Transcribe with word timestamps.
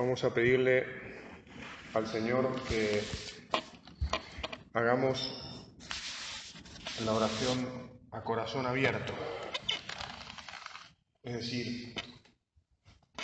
Vamos 0.00 0.24
a 0.24 0.32
pedirle 0.32 0.86
al 1.92 2.06
Señor 2.06 2.58
que 2.62 3.02
hagamos 4.72 5.76
la 7.04 7.12
oración 7.12 8.00
a 8.10 8.22
corazón 8.24 8.64
abierto, 8.64 9.12
es 11.22 11.34
decir, 11.34 11.94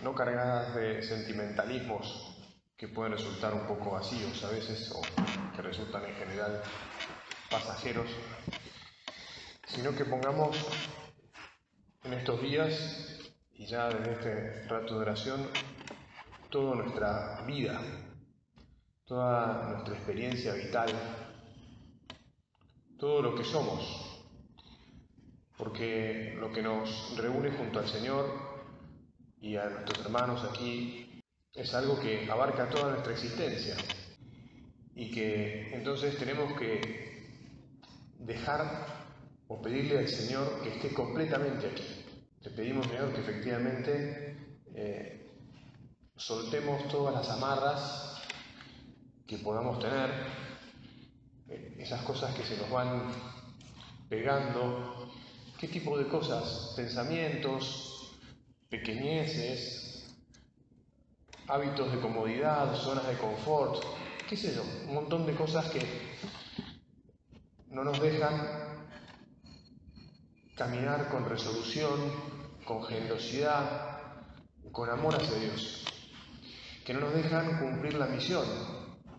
no 0.03 0.15
cargadas 0.15 0.75
de 0.75 1.03
sentimentalismos 1.03 2.45
que 2.77 2.89
pueden 2.89 3.15
resultar 3.15 3.55
un 3.55 3.67
poco 3.67 3.93
vacíos 3.93 4.45
a 4.45 4.51
veces 4.51 4.93
o 4.95 5.01
que 5.57 5.63
resultan 5.63 6.05
en 6.05 6.15
general 6.17 6.63
pasajeros, 7.51 8.11
sino 9.67 9.97
que 9.97 10.05
pongamos 10.05 10.59
en 12.05 12.13
estos 12.13 12.43
días 12.43 13.33
y 13.55 13.65
ya 13.65 13.89
desde 13.89 14.13
este 14.13 14.69
rato 14.69 14.97
de 14.97 15.01
oración 15.01 15.49
toda 16.57 16.75
nuestra 16.75 17.43
vida, 17.47 17.79
toda 19.05 19.73
nuestra 19.73 19.95
experiencia 19.95 20.55
vital, 20.55 20.89
todo 22.99 23.21
lo 23.21 23.35
que 23.35 23.45
somos, 23.45 24.25
porque 25.59 26.35
lo 26.41 26.51
que 26.51 26.63
nos 26.63 27.15
reúne 27.19 27.51
junto 27.51 27.79
al 27.79 27.87
Señor 27.87 28.25
y 29.39 29.57
a 29.57 29.69
nuestros 29.69 30.07
hermanos 30.07 30.49
aquí 30.51 31.21
es 31.53 31.75
algo 31.75 32.01
que 32.01 32.27
abarca 32.31 32.71
toda 32.71 32.93
nuestra 32.93 33.13
existencia 33.13 33.77
y 34.95 35.11
que 35.11 35.75
entonces 35.75 36.17
tenemos 36.17 36.59
que 36.59 37.37
dejar 38.19 39.05
o 39.47 39.61
pedirle 39.61 39.99
al 39.99 40.09
Señor 40.09 40.63
que 40.63 40.71
esté 40.71 40.95
completamente 40.95 41.67
aquí. 41.67 41.85
Le 42.41 42.51
pedimos, 42.51 42.87
Señor, 42.87 43.13
que 43.13 43.21
efectivamente 43.21 44.39
eh, 44.75 45.26
soltemos 46.17 46.89
todas 46.89 47.15
las 47.15 47.29
amarras 47.29 48.23
que 49.27 49.39
podamos 49.39 49.79
tener, 49.79 50.11
eh, 51.49 51.77
esas 51.79 52.01
cosas 52.03 52.35
que 52.35 52.43
se 52.43 52.57
nos 52.57 52.71
van 52.71 53.13
pegando, 54.09 55.13
qué 55.59 55.69
tipo 55.69 55.99
de 55.99 56.09
cosas, 56.09 56.73
pensamientos, 56.75 58.15
pequeñeces, 58.71 60.17
hábitos 61.49 61.93
de 61.93 62.01
comodidad, 62.01 62.75
zonas 62.77 63.07
de 63.07 63.19
confort, 63.19 63.85
qué 64.29 64.37
sé 64.37 64.55
yo, 64.55 64.63
un 64.89 64.95
montón 64.95 65.27
de 65.27 65.35
cosas 65.35 65.71
que 65.71 65.81
no 67.69 67.85
nos 67.85 68.01
dejan 68.01 68.87
caminar 70.57 71.11
con 71.11 71.29
resolución, 71.29 72.11
con 72.65 72.83
generosidad, 72.85 74.01
con 74.73 74.89
amor 74.89 75.15
hacia 75.15 75.39
Dios 75.39 75.87
que 76.87 76.95
no 76.95 77.01
nos 77.01 77.15
dejan 77.15 77.59
cumplir 77.59 77.95
la 77.95 78.07
misión 78.07 78.47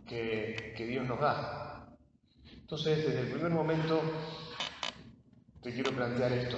que, 0.07 0.73
Dios 0.87 1.05
nos 1.05 1.19
da. 1.19 1.97
Entonces, 2.49 3.05
desde 3.05 3.19
el 3.19 3.27
primer 3.27 3.51
momento, 3.51 4.01
te 5.61 5.73
quiero 5.73 5.91
plantear 5.91 6.31
esto. 6.31 6.57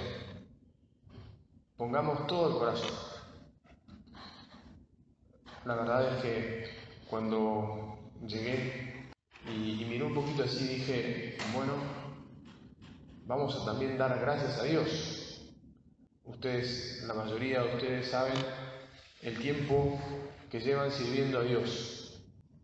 Pongamos 1.76 2.28
todo 2.28 2.52
el 2.52 2.58
corazón. 2.58 2.92
La 5.64 5.74
verdad 5.74 6.14
es 6.14 6.22
que 6.22 6.70
cuando 7.08 8.12
llegué 8.24 9.10
y, 9.52 9.82
y, 9.82 9.84
miré 9.86 10.04
un 10.04 10.14
poquito 10.14 10.44
así, 10.44 10.64
dije, 10.64 11.36
bueno, 11.52 11.72
vamos 13.26 13.60
a 13.60 13.64
también 13.64 13.98
dar 13.98 14.16
gracias 14.20 14.60
a 14.60 14.62
Dios. 14.62 15.50
Ustedes, 16.22 17.02
la 17.08 17.14
mayoría 17.14 17.62
de 17.62 17.74
ustedes 17.74 18.08
saben 18.08 18.34
el 19.22 19.36
tiempo 19.38 19.98
que 20.50 20.60
llevan 20.60 20.90
sirviendo 20.90 21.38
a 21.38 21.42
Dios. 21.42 22.20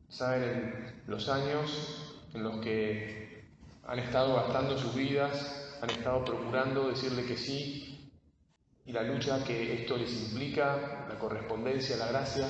Saben 0.09 1.03
los 1.06 1.29
años 1.29 2.19
en 2.34 2.43
los 2.43 2.61
que 2.61 3.45
han 3.87 3.98
estado 4.01 4.34
gastando 4.34 4.77
sus 4.77 4.95
vidas, 4.95 5.78
han 5.81 5.91
estado 5.91 6.25
procurando 6.25 6.88
decirle 6.88 7.25
que 7.25 7.37
sí, 7.37 8.10
y 8.84 8.93
la 8.93 9.03
lucha 9.03 9.43
que 9.44 9.83
esto 9.83 9.97
les 9.97 10.12
implica, 10.12 11.06
la 11.09 11.19
correspondencia, 11.19 11.97
la 11.97 12.09
gracia. 12.09 12.49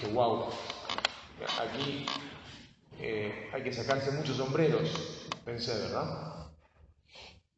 Que 0.00 0.08
wow, 0.08 0.48
aquí 1.60 2.06
eh, 3.00 3.50
hay 3.52 3.62
que 3.62 3.72
sacarse 3.72 4.10
muchos 4.12 4.36
sombreros, 4.36 5.26
pensé, 5.44 5.74
¿verdad? 5.78 6.50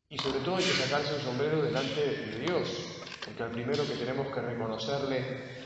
Y 0.09 0.19
sobre 0.19 0.41
todo 0.41 0.57
hay 0.57 0.65
que 0.65 0.71
sacarse 0.71 1.15
un 1.15 1.21
sombrero 1.21 1.63
delante 1.63 2.01
de 2.01 2.39
Dios, 2.41 2.69
porque 3.25 3.43
al 3.43 3.51
primero 3.51 3.87
que 3.87 3.95
tenemos 3.95 4.27
que 4.29 4.41
reconocerle 4.41 5.58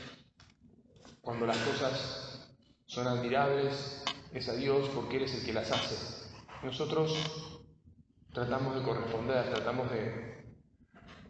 cuando 1.23 1.45
las 1.45 1.57
cosas 1.59 2.49
son 2.85 3.07
admirables, 3.07 4.03
es 4.33 4.49
a 4.49 4.55
Dios 4.55 4.89
porque 4.93 5.15
Él 5.17 5.23
es 5.23 5.33
el 5.35 5.45
que 5.45 5.53
las 5.53 5.71
hace. 5.71 5.95
Nosotros 6.63 7.15
tratamos 8.33 8.75
de 8.75 8.83
corresponder, 8.83 9.53
tratamos 9.53 9.89
de 9.89 10.43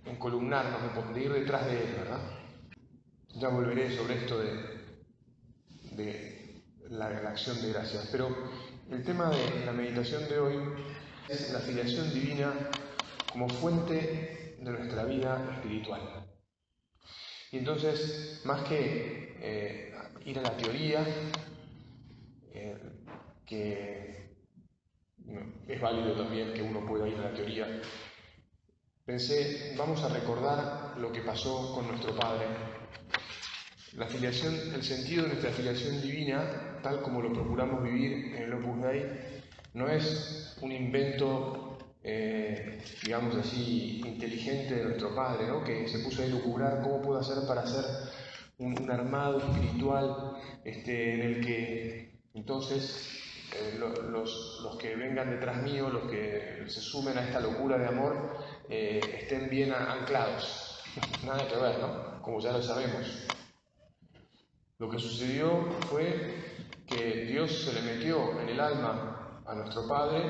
encolumnarnos, 0.06 1.14
de 1.14 1.24
ir 1.24 1.31
detrás 1.31 1.68
de 1.68 1.84
Él, 1.84 1.94
¿verdad? 1.96 2.22
Ya 3.36 3.50
volveré 3.50 3.96
sobre 3.96 4.18
esto 4.18 4.40
de, 4.40 4.84
la, 6.90 7.22
la 7.22 7.30
acción 7.30 7.62
de 7.62 7.72
gracias. 7.72 8.10
Pero 8.12 8.36
el 8.90 9.04
tema 9.04 9.30
de 9.30 9.64
la 9.64 9.74
meditación 9.74 10.28
de 10.28 10.40
hoy 10.40 10.56
es 11.30 11.52
la 11.52 11.60
filiación 11.60 12.12
divina 12.12 12.52
como 13.31 13.48
fuente 13.48 14.58
de 14.60 14.72
nuestra 14.72 15.06
vida 15.06 15.56
espiritual. 15.56 16.25
Y 17.52 17.60
entonces, 17.60 18.42
más 18.46 18.64
que 18.64 19.24
eh, 19.44 19.94
ir 20.26 20.40
a 20.40 20.42
la 20.42 20.56
teoría, 20.56 21.06
eh, 22.54 22.78
que 23.46 24.38
es 25.68 25.81
válido 25.81 26.16
también 26.16 26.54
que 26.54 26.62
uno 26.62 26.86
pueda 26.86 27.09
ir 27.09 27.18
a 27.18 27.30
la 27.30 27.34
teoría, 27.34 27.68
pensé, 29.06 29.76
vamos 29.78 30.02
a 30.02 30.08
recordar 30.08 30.98
lo 30.98 31.12
que 31.12 31.22
pasó 31.22 31.76
con 31.76 31.88
nuestro 31.88 32.16
Padre. 32.16 32.46
La 33.98 34.08
filiación, 34.08 34.56
el 34.74 34.81
sentido 34.81 35.24
de 35.24 35.30
nuestra 35.30 35.52
filiación 35.52 36.02
divina, 36.02 36.80
tal 36.81 37.02
como 37.02 37.22
lo 37.22 37.34
procuramos 37.34 37.84
vivir 37.84 38.34
en 38.36 38.44
el 38.44 38.54
Opus 38.54 38.81
Dei, 38.81 39.06
no 39.74 39.90
es 39.90 40.58
un 40.62 40.72
invento 40.72 41.78
eh, 42.02 42.81
digamos 43.04 43.36
así, 43.36 44.02
inteligente 44.06 44.75
de 44.75 44.84
nuestro 44.84 45.14
Padre, 45.14 45.48
¿no? 45.48 45.64
que 45.64 45.88
se 45.88 46.00
puso 46.00 46.22
a 46.22 46.25
elucubrar 46.25 46.81
cómo 46.81 47.02
puedo 47.02 47.20
hacer 47.20 47.46
para 47.48 47.62
hacer 47.62 47.84
un, 48.63 48.91
armado 48.91 49.40
espiritual 49.40 50.34
este, 50.63 51.13
en 51.13 51.22
el 51.22 51.46
que 51.46 52.19
entonces 52.34 53.24
eh, 53.53 53.78
los, 53.78 54.00
los, 54.62 54.78
que 54.78 54.96
vengan 54.96 55.29
detrás 55.29 55.62
mío, 55.62 55.90
los 55.90 56.09
que 56.09 56.63
se 56.68 56.81
sumen 56.81 57.18
a 57.18 57.25
esta 57.25 57.40
locura 57.40 57.78
de 57.78 57.88
amor, 57.88 58.40
eh, 58.69 59.00
estén 59.22 59.50
bien 59.50 59.72
anclados. 59.72 60.81
Nada 61.25 61.47
que 61.47 61.56
ver, 61.56 61.79
¿no? 61.79 62.22
Como 62.22 62.40
ya 62.40 62.51
lo 62.51 62.62
sabemos. 62.62 63.28
Lo 64.80 64.90
que 64.90 65.00
sucedió 65.00 65.69
fue 65.90 66.44
que 66.88 67.25
Dios 67.25 67.51
se 67.51 67.74
le 67.74 67.81
metió 67.81 68.40
en 68.41 68.50
el 68.50 68.59
alma 68.59 69.44
a 69.45 69.56
nuestro 69.56 69.88
Padre 69.88 70.24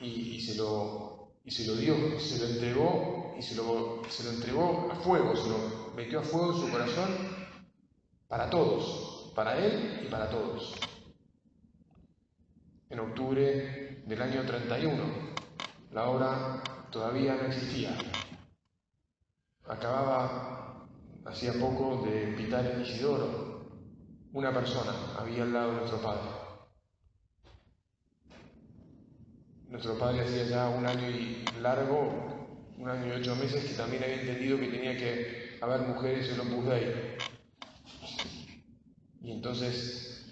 y, 0.00 0.40
se 0.40 0.56
lo, 0.56 1.38
y 1.44 1.50
se 1.50 1.66
lo 1.66 1.76
dio, 1.76 2.18
se 2.18 2.38
lo 2.38 2.46
entregó 2.48 3.34
y 3.38 3.42
se 3.42 3.54
lo, 3.54 4.02
se 4.08 4.24
lo 4.24 4.30
entregó 4.30 4.88
a 4.90 4.96
fuego, 4.96 5.36
se 5.36 5.48
lo 5.48 5.94
metió 5.94 6.20
a 6.20 6.22
fuego 6.22 6.52
en 6.52 6.60
su 6.60 6.70
corazón 6.70 7.25
para 8.28 8.50
todos, 8.50 9.32
para 9.34 9.58
él 9.58 10.02
y 10.04 10.08
para 10.08 10.28
todos. 10.28 10.74
En 12.88 13.00
octubre 13.00 14.02
del 14.06 14.22
año 14.22 14.44
31, 14.44 15.04
la 15.92 16.08
obra 16.08 16.62
todavía 16.90 17.34
no 17.34 17.46
existía. 17.46 17.96
Acababa 19.66 20.66
hacía 21.26 21.52
poco 21.54 22.04
de 22.06 22.34
pitar 22.36 22.64
el 22.64 22.82
Isidoro. 22.82 23.66
Una 24.32 24.52
persona 24.52 24.92
había 25.18 25.42
al 25.42 25.52
lado 25.52 25.72
de 25.72 25.76
nuestro 25.78 26.00
padre. 26.00 26.30
Nuestro 29.68 29.98
padre 29.98 30.20
hacía 30.22 30.44
ya 30.44 30.68
un 30.68 30.86
año 30.86 31.10
y 31.10 31.44
largo, 31.60 32.46
un 32.78 32.88
año 32.88 33.08
y 33.08 33.20
ocho 33.20 33.34
meses, 33.34 33.64
que 33.64 33.74
también 33.74 34.04
había 34.04 34.20
entendido 34.20 34.58
que 34.58 34.68
tenía 34.68 34.96
que 34.96 35.58
haber 35.60 35.80
mujeres 35.80 36.30
en 36.30 36.40
Opus 36.40 36.66
Dei. 36.66 37.15
Y 39.22 39.32
entonces, 39.32 40.26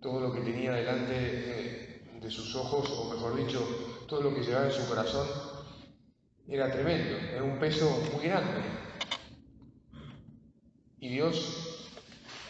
todo 0.00 0.20
lo 0.20 0.32
que 0.32 0.40
tenía 0.40 0.72
delante 0.72 1.12
de, 2.20 2.30
sus 2.30 2.54
ojos, 2.56 2.90
o 2.90 3.14
mejor 3.14 3.36
dicho, 3.36 3.60
todo 4.06 4.20
lo 4.22 4.34
que 4.34 4.42
llevaba 4.42 4.66
en 4.66 4.72
su 4.72 4.86
corazón, 4.86 5.26
era 6.46 6.70
tremendo, 6.70 7.16
era 7.16 7.42
un 7.42 7.58
peso 7.58 7.88
muy 8.12 8.24
grande. 8.24 8.60
Y 10.98 11.08
Dios, 11.08 11.88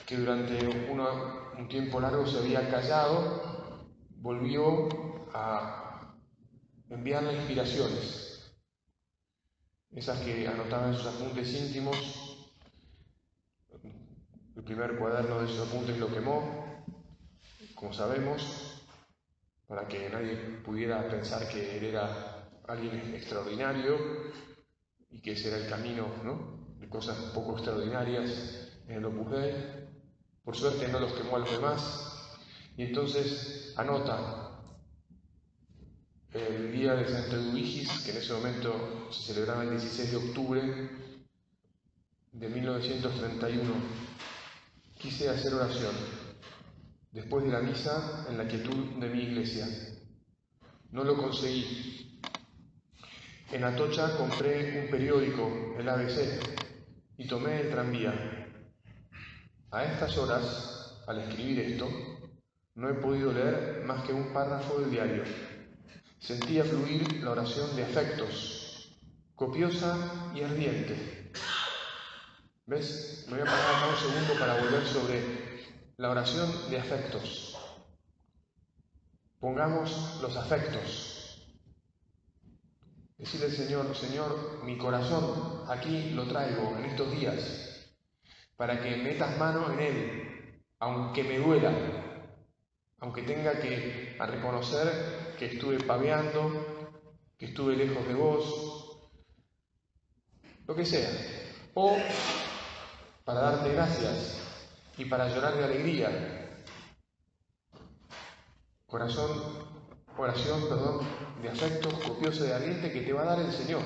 que 0.07 0.17
durante 0.17 0.67
un 0.67 1.69
tiempo 1.69 2.01
largo 2.01 2.27
se 2.27 2.39
había 2.39 2.69
callado, 2.71 3.87
volvió 4.17 4.89
a 5.33 6.15
enviarle 6.91 7.35
inspiraciones, 7.35 8.55
esas 9.93 10.19
que 10.21 10.47
anotaba 10.47 10.89
en 10.89 10.95
sus 10.95 11.07
apuntes 11.07 11.55
íntimos, 11.55 12.28
primer 14.69 14.99
cuaderno 14.99 15.41
de 15.41 15.47
esos 15.47 15.67
apuntes 15.67 15.97
lo 15.97 16.13
quemó, 16.13 16.85
como 17.75 17.95
sabemos, 17.95 18.85
para 19.67 19.89
que 19.89 20.11
nadie 20.11 20.37
pudiera 20.63 21.09
pensar 21.09 21.49
que 21.49 21.79
él 21.79 21.85
era 21.85 22.51
alguien 22.67 23.15
extraordinario 23.15 23.97
y 25.09 25.23
que 25.23 25.33
ese 25.33 25.49
era 25.49 25.57
el 25.57 25.71
camino 25.71 26.07
¿no? 26.23 26.77
de 26.79 26.87
cosas 26.87 27.17
poco 27.33 27.55
extraordinarias 27.55 28.69
en 28.87 28.97
el 28.97 29.07
Opus 29.07 29.31
Dei. 29.31 29.55
Por 30.45 30.55
suerte 30.55 30.87
no 30.89 31.01
los 31.01 31.15
quemó 31.15 31.37
a 31.37 31.39
los 31.39 31.51
demás. 31.51 32.39
Y 32.77 32.83
entonces 32.83 33.73
anota 33.75 34.61
el 36.35 36.73
día 36.73 36.93
de 36.93 37.09
Santo 37.09 37.37
Eduvigis, 37.37 38.03
que 38.05 38.11
en 38.11 38.19
ese 38.19 38.35
momento 38.35 39.09
se 39.13 39.33
celebraba 39.33 39.63
el 39.63 39.71
16 39.71 40.11
de 40.11 40.17
octubre 40.19 40.91
de 42.33 42.49
1931, 42.51 43.73
quise 44.99 45.29
hacer 45.29 45.55
oración 45.55 45.95
después 47.13 47.45
de 47.45 47.53
la 47.53 47.61
misa 47.61 48.27
en 48.29 48.37
la 48.37 48.49
quietud 48.49 49.01
de 49.01 49.09
mi 49.09 49.23
iglesia. 49.23 49.67
No 50.91 51.05
lo 51.05 51.17
conseguí. 51.17 52.21
En 53.53 53.65
Atocha 53.65 54.17
compré 54.17 54.83
un 54.83 54.91
periódico, 54.91 55.77
el 55.79 55.89
ABC, 55.89 56.41
y 57.17 57.27
tomé 57.27 57.61
el 57.61 57.71
tranvía. 57.71 58.13
A 59.71 59.85
estas 59.85 60.19
horas, 60.19 61.03
al 61.07 61.21
escribir 61.21 61.61
esto, 61.61 61.89
no 62.75 62.91
he 62.91 62.95
podido 62.95 63.33
leer 63.33 63.85
más 63.87 64.05
que 64.05 64.13
un 64.13 64.33
párrafo 64.33 64.81
del 64.81 64.91
diario. 64.91 65.23
Sentía 66.19 66.65
fluir 66.65 67.23
la 67.23 67.31
oración 67.31 67.75
de 67.77 67.85
afectos, 67.85 68.97
copiosa 69.35 70.33
y 70.35 70.43
ardiente. 70.43 71.18
¿Ves? 72.69 73.25
Me 73.29 73.39
voy 73.39 73.49
a 73.49 73.51
parar 73.51 73.77
acá 73.77 73.89
un 73.89 73.97
segundo 73.97 74.39
para 74.39 74.61
volver 74.61 74.87
sobre 74.87 75.23
la 75.97 76.11
oración 76.11 76.69
de 76.69 76.79
afectos. 76.79 77.57
Pongamos 79.41 80.19
los 80.21 80.37
afectos. 80.37 81.49
Decirle 83.17 83.47
al 83.47 83.53
Señor, 83.53 83.97
Señor, 83.97 84.65
mi 84.65 84.77
corazón 84.77 85.65
aquí 85.67 86.11
lo 86.11 86.29
traigo 86.29 86.77
en 86.77 86.85
estos 86.85 87.11
días, 87.11 87.91
para 88.59 88.83
que 88.83 88.97
metas 88.97 89.39
mano 89.39 89.73
en 89.73 89.81
él, 89.81 90.63
aunque 90.79 91.25
me 91.25 91.39
duela, 91.39 91.73
aunque 92.99 93.23
tenga 93.23 93.59
que 93.61 94.15
reconocer 94.19 95.35
que 95.39 95.47
estuve 95.47 95.83
paveando, 95.85 97.01
que 97.39 97.47
estuve 97.47 97.77
lejos 97.77 98.07
de 98.07 98.13
vos, 98.13 99.11
lo 100.67 100.77
que 100.77 100.85
sea. 100.85 101.09
O 101.73 101.97
para 103.29 103.41
darte 103.43 103.75
gracias 103.75 104.39
y 104.97 105.05
para 105.05 105.29
llorar 105.29 105.55
de 105.55 105.65
alegría. 105.65 106.65
Corazón, 108.87 109.29
oración, 110.17 110.67
perdón, 110.67 111.07
de 111.43 111.51
afecto 111.51 111.91
copioso 112.09 112.45
de 112.45 112.55
ardiente 112.55 112.91
que 112.91 113.03
te 113.03 113.13
va 113.13 113.21
a 113.21 113.37
dar 113.37 113.41
el 113.41 113.53
Señor. 113.53 113.83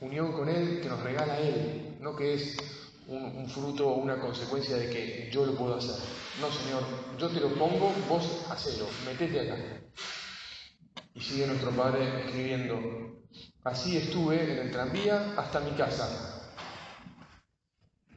Unión 0.00 0.32
con 0.32 0.48
Él 0.48 0.80
que 0.80 0.88
nos 0.88 1.02
regala 1.02 1.38
Él, 1.40 1.98
no 2.00 2.16
que 2.16 2.32
es 2.32 2.56
un, 3.06 3.46
fruto 3.50 3.86
o 3.86 3.96
una 3.96 4.18
consecuencia 4.18 4.78
de 4.78 4.88
que 4.88 5.30
yo 5.30 5.44
lo 5.44 5.54
puedo 5.56 5.76
hacer. 5.76 5.96
No, 6.40 6.50
Señor, 6.50 6.82
yo 7.18 7.28
te 7.28 7.40
lo 7.40 7.52
pongo, 7.52 7.92
vos 8.08 8.46
hacelo, 8.48 8.86
metete 9.04 9.40
acá. 9.40 9.62
Y 11.12 11.20
sigue 11.20 11.46
nuestro 11.46 11.70
Padre 11.72 12.24
escribiendo, 12.24 12.80
así 13.64 13.98
estuve 13.98 14.54
en 14.54 14.58
el 14.60 14.70
tranvía 14.70 15.34
hasta 15.36 15.60
mi 15.60 15.72
casa. 15.72 16.39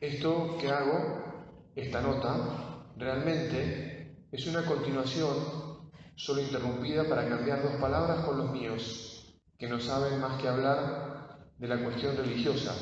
Esto 0.03 0.57
que 0.59 0.67
hago, 0.67 1.71
esta 1.77 2.01
nota, 2.01 2.91
realmente 2.97 4.25
es 4.33 4.47
una 4.47 4.65
continuación 4.65 5.89
solo 6.17 6.41
interrumpida 6.41 7.07
para 7.07 7.25
cambiar 7.29 7.63
dos 7.63 7.75
palabras 7.75 8.25
con 8.25 8.37
los 8.37 8.51
míos, 8.51 9.33
que 9.57 9.69
no 9.69 9.79
saben 9.79 10.19
más 10.19 10.41
que 10.41 10.49
hablar 10.49 11.47
de 11.57 11.67
la 11.69 11.81
cuestión 11.81 12.17
religiosa, 12.17 12.75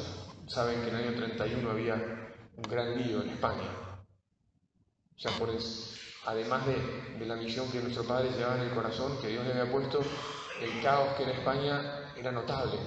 Saben 0.47 0.81
que 0.81 0.89
en 0.89 0.95
el 0.95 1.09
año 1.09 1.17
31 1.17 1.69
había 1.69 1.93
un 2.57 2.63
gran 2.63 2.97
lío 2.97 3.21
en 3.21 3.29
España. 3.29 3.69
O 5.15 5.19
sea, 5.19 5.31
por 5.37 5.55
además 6.25 6.65
de, 6.65 7.19
de, 7.19 7.25
la 7.27 7.35
misión 7.35 7.71
que 7.71 7.81
nuestro 7.81 8.03
Padre 8.03 8.31
llevaba 8.31 8.55
en 8.55 8.63
el 8.63 8.73
corazón, 8.73 9.21
que 9.21 9.27
Dios 9.27 9.45
le 9.45 9.51
había 9.51 9.71
puesto, 9.71 10.01
el 10.59 10.81
caos 10.81 11.15
que 11.15 11.23
en 11.23 11.29
España 11.29 12.11
era 12.17 12.31
notable. 12.31 12.79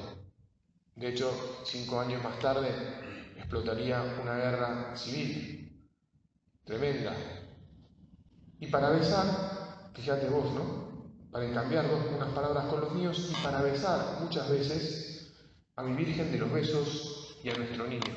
De 0.97 1.09
hecho, 1.09 1.63
cinco 1.65 2.01
años 2.01 2.23
más 2.23 2.39
tarde 2.41 3.04
una 3.61 4.35
guerra 4.35 4.97
civil 4.97 5.89
tremenda. 6.65 7.15
Y 8.59 8.67
para 8.67 8.91
besar, 8.91 9.91
fíjate 9.95 10.29
vos, 10.29 10.53
¿no? 10.53 10.85
Para 11.31 11.53
cambiar 11.53 11.89
dos, 11.89 12.05
unas 12.15 12.31
palabras 12.31 12.67
con 12.67 12.81
los 12.81 12.93
míos 12.93 13.31
y 13.31 13.43
para 13.43 13.63
besar 13.63 14.21
muchas 14.21 14.49
veces 14.51 15.33
a 15.77 15.83
mi 15.83 15.95
Virgen 15.95 16.33
de 16.33 16.39
los 16.39 16.53
besos 16.53 17.39
y 17.43 17.51
a 17.51 17.57
nuestro 17.57 17.87
niño. 17.87 18.15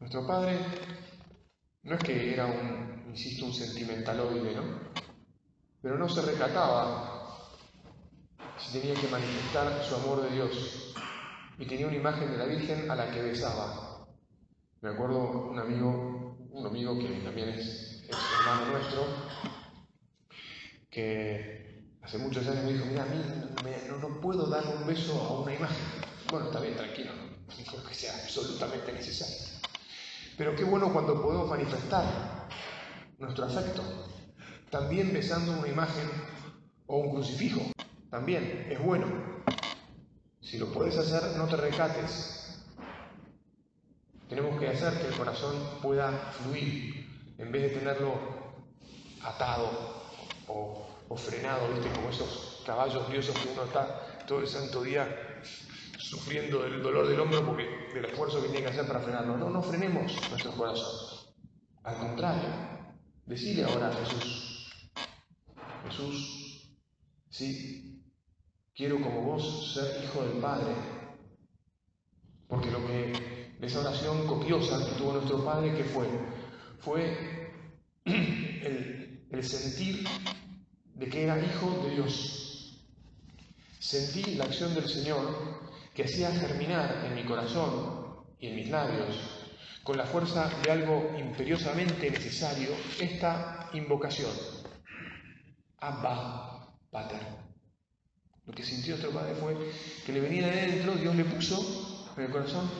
Nuestro 0.00 0.26
padre 0.26 0.58
no 1.82 1.94
es 1.94 2.02
que 2.02 2.32
era 2.32 2.46
un, 2.46 3.04
insisto, 3.08 3.46
un 3.46 3.54
sentimentaloide, 3.54 4.54
¿no? 4.54 4.62
Pero 5.80 5.98
no 5.98 6.08
se 6.08 6.22
recataba 6.22 7.12
si 8.58 8.80
tenía 8.80 8.94
que 8.94 9.08
manifestar 9.08 9.82
su 9.84 9.94
amor 9.94 10.22
de 10.22 10.34
Dios 10.34 10.94
y 11.58 11.66
tenía 11.66 11.86
una 11.86 11.96
imagen 11.96 12.30
de 12.30 12.38
la 12.38 12.46
Virgen 12.46 12.90
a 12.90 12.96
la 12.96 13.10
que 13.10 13.22
besaba. 13.22 13.85
Me 14.86 14.92
acuerdo 14.92 15.48
un 15.50 15.58
amigo, 15.58 16.36
un 16.52 16.64
amigo 16.64 16.96
que 16.96 17.08
también 17.24 17.48
es, 17.48 18.04
hermano 18.08 18.70
nuestro, 18.70 19.04
que 20.88 21.90
hace 22.02 22.18
muchos 22.18 22.46
años 22.46 22.62
me 22.62 22.74
dijo, 22.74 22.84
mira, 22.86 23.02
a 23.02 23.06
mí 23.06 23.20
no, 23.88 23.98
no 23.98 24.20
puedo 24.20 24.46
dar 24.46 24.62
un 24.64 24.86
beso 24.86 25.20
a 25.20 25.40
una 25.40 25.52
imagen. 25.52 25.84
Bueno, 26.30 26.46
está 26.46 26.60
bien, 26.60 26.76
tranquilo, 26.76 27.10
¿no? 27.16 27.24
no 27.24 27.88
que 27.88 27.94
sea 27.96 28.14
absolutamente 28.14 28.92
necesario. 28.92 29.58
Pero 30.38 30.54
qué 30.54 30.62
bueno 30.62 30.92
cuando 30.92 31.20
podemos 31.20 31.50
manifestar 31.50 32.46
nuestro 33.18 33.46
afecto, 33.46 33.82
también 34.70 35.12
besando 35.12 35.50
una 35.58 35.66
imagen 35.66 36.08
o 36.86 36.98
un 36.98 37.10
crucifijo, 37.10 37.60
también 38.08 38.68
es 38.70 38.80
bueno. 38.80 39.06
Si 40.40 40.58
lo 40.58 40.72
puedes 40.72 40.96
hacer, 40.96 41.36
no 41.36 41.48
te 41.48 41.56
recates. 41.56 42.45
Tenemos 44.28 44.58
que 44.58 44.68
hacer 44.68 45.00
que 45.00 45.08
el 45.08 45.14
corazón 45.14 45.54
pueda 45.80 46.10
fluir, 46.10 47.06
en 47.38 47.52
vez 47.52 47.62
de 47.62 47.78
tenerlo 47.78 48.14
atado 49.22 49.70
o, 50.48 51.16
frenado, 51.16 51.68
¿viste? 51.68 51.88
Como 51.94 52.10
esos 52.10 52.62
caballos 52.66 53.10
diosos 53.10 53.38
que 53.38 53.48
uno 53.48 53.64
está 53.64 54.24
todo 54.26 54.40
el 54.40 54.46
santo 54.46 54.82
día 54.82 55.42
sufriendo 55.98 56.64
el 56.64 56.82
dolor 56.82 57.08
del 57.08 57.20
hombro 57.20 57.44
porque 57.44 57.90
del 57.94 58.04
esfuerzo 58.04 58.42
que 58.42 58.48
tiene 58.48 58.64
que 58.64 58.72
hacer 58.72 58.86
para 58.86 59.00
frenarlo. 59.00 59.36
No, 59.36 59.50
no 59.50 59.62
frenemos 59.62 60.12
nuestro 60.30 60.52
corazón. 60.52 61.26
Al 61.82 61.98
contrario, 61.98 62.48
decide 63.24 63.64
ahora 63.64 63.88
a 63.88 63.92
Jesús, 63.92 64.92
Jesús, 65.88 66.76
sí, 67.30 68.02
quiero 68.74 69.00
como 69.00 69.22
vos 69.22 69.72
ser 69.74 70.04
hijo 70.04 70.22
del 70.22 70.38
Padre. 70.38 70.74
Porque 72.48 72.70
lo 72.70 72.86
que, 72.86 73.35
esa 73.60 73.80
oración 73.80 74.26
copiosa 74.26 74.84
que 74.84 74.96
tuvo 74.96 75.14
nuestro 75.14 75.44
Padre, 75.44 75.74
¿qué 75.74 75.84
fue? 75.84 76.06
Fue 76.80 77.52
el, 78.04 79.26
el 79.30 79.44
sentir 79.44 80.06
de 80.94 81.08
que 81.08 81.24
era 81.24 81.38
hijo 81.38 81.82
de 81.84 81.94
Dios. 81.94 82.82
Sentí 83.78 84.34
la 84.34 84.44
acción 84.44 84.74
del 84.74 84.88
Señor 84.88 85.70
que 85.94 86.04
hacía 86.04 86.30
germinar 86.30 87.04
en 87.06 87.14
mi 87.14 87.24
corazón 87.24 88.26
y 88.38 88.48
en 88.48 88.56
mis 88.56 88.68
labios, 88.68 89.16
con 89.82 89.96
la 89.96 90.04
fuerza 90.04 90.50
de 90.62 90.70
algo 90.70 91.10
imperiosamente 91.18 92.10
necesario, 92.10 92.70
esta 93.00 93.70
invocación. 93.72 94.30
Abba, 95.78 96.68
Pater. 96.90 97.20
Lo 98.44 98.52
que 98.52 98.62
sintió 98.62 98.96
nuestro 98.96 99.12
padre 99.12 99.34
fue 99.34 99.56
que 100.04 100.12
le 100.12 100.20
venía 100.20 100.48
de 100.48 100.66
dentro, 100.66 100.94
Dios 100.94 101.14
le 101.16 101.24
puso 101.24 102.12
en 102.16 102.24
el 102.24 102.30
corazón, 102.30 102.70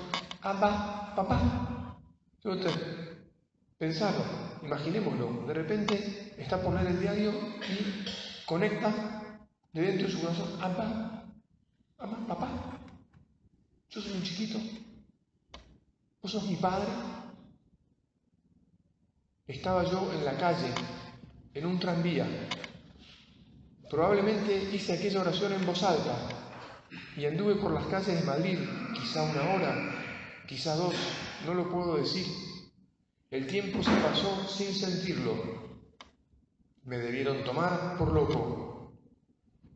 Abba, 0.47 1.13
papá. 1.17 1.99
Pensarlo, 3.77 4.25
imaginémoslo, 4.63 5.45
de 5.45 5.53
repente 5.53 6.35
está 6.39 6.63
por 6.63 6.73
leer 6.73 6.87
el 6.87 7.01
diario 7.01 7.33
y 7.69 8.47
conecta 8.47 8.95
de 9.73 9.83
dentro 9.83 10.07
de 10.07 10.13
su 10.13 10.21
corazón, 10.21 10.49
Abba, 10.63 11.25
Abba, 11.99 12.27
papá. 12.29 12.79
Yo 13.91 14.01
soy 14.01 14.13
un 14.13 14.23
chiquito. 14.23 14.61
Vos 16.23 16.31
sos 16.31 16.45
mi 16.45 16.55
padre. 16.55 16.93
Estaba 19.49 19.83
yo 19.83 20.13
en 20.13 20.25
la 20.25 20.37
calle, 20.37 20.73
en 21.55 21.67
un 21.67 21.81
tranvía. 21.81 22.25
Probablemente 23.91 24.71
hice 24.73 24.93
aquella 24.93 25.23
oración 25.23 25.55
en 25.55 25.67
voz 25.67 25.83
alta 25.83 26.29
y 27.17 27.27
anduve 27.27 27.57
por 27.57 27.73
las 27.73 27.87
calles 27.87 28.21
de 28.21 28.25
Madrid, 28.25 28.59
quizá 28.95 29.25
una 29.25 29.55
hora, 29.55 29.96
quizá 30.47 30.75
dos, 30.77 30.95
no 31.45 31.55
lo 31.55 31.71
puedo 31.71 31.97
decir. 31.97 32.27
El 33.31 33.47
tiempo 33.47 33.83
se 33.83 33.95
pasó 33.97 34.47
sin 34.49 34.73
sentirlo. 34.75 35.35
Me 36.85 36.99
debieron 36.99 37.45
tomar 37.45 37.97
por 37.99 38.13
loco. 38.13 38.93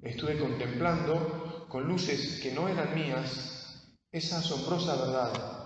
Estuve 0.03 0.39
contemplando, 0.39 1.67
con 1.69 1.87
luces 1.87 2.41
que 2.43 2.53
no 2.53 2.69
eran 2.69 2.95
mías, 2.95 3.95
esa 4.12 4.39
asombrosa 4.39 4.97
verdad 4.97 5.61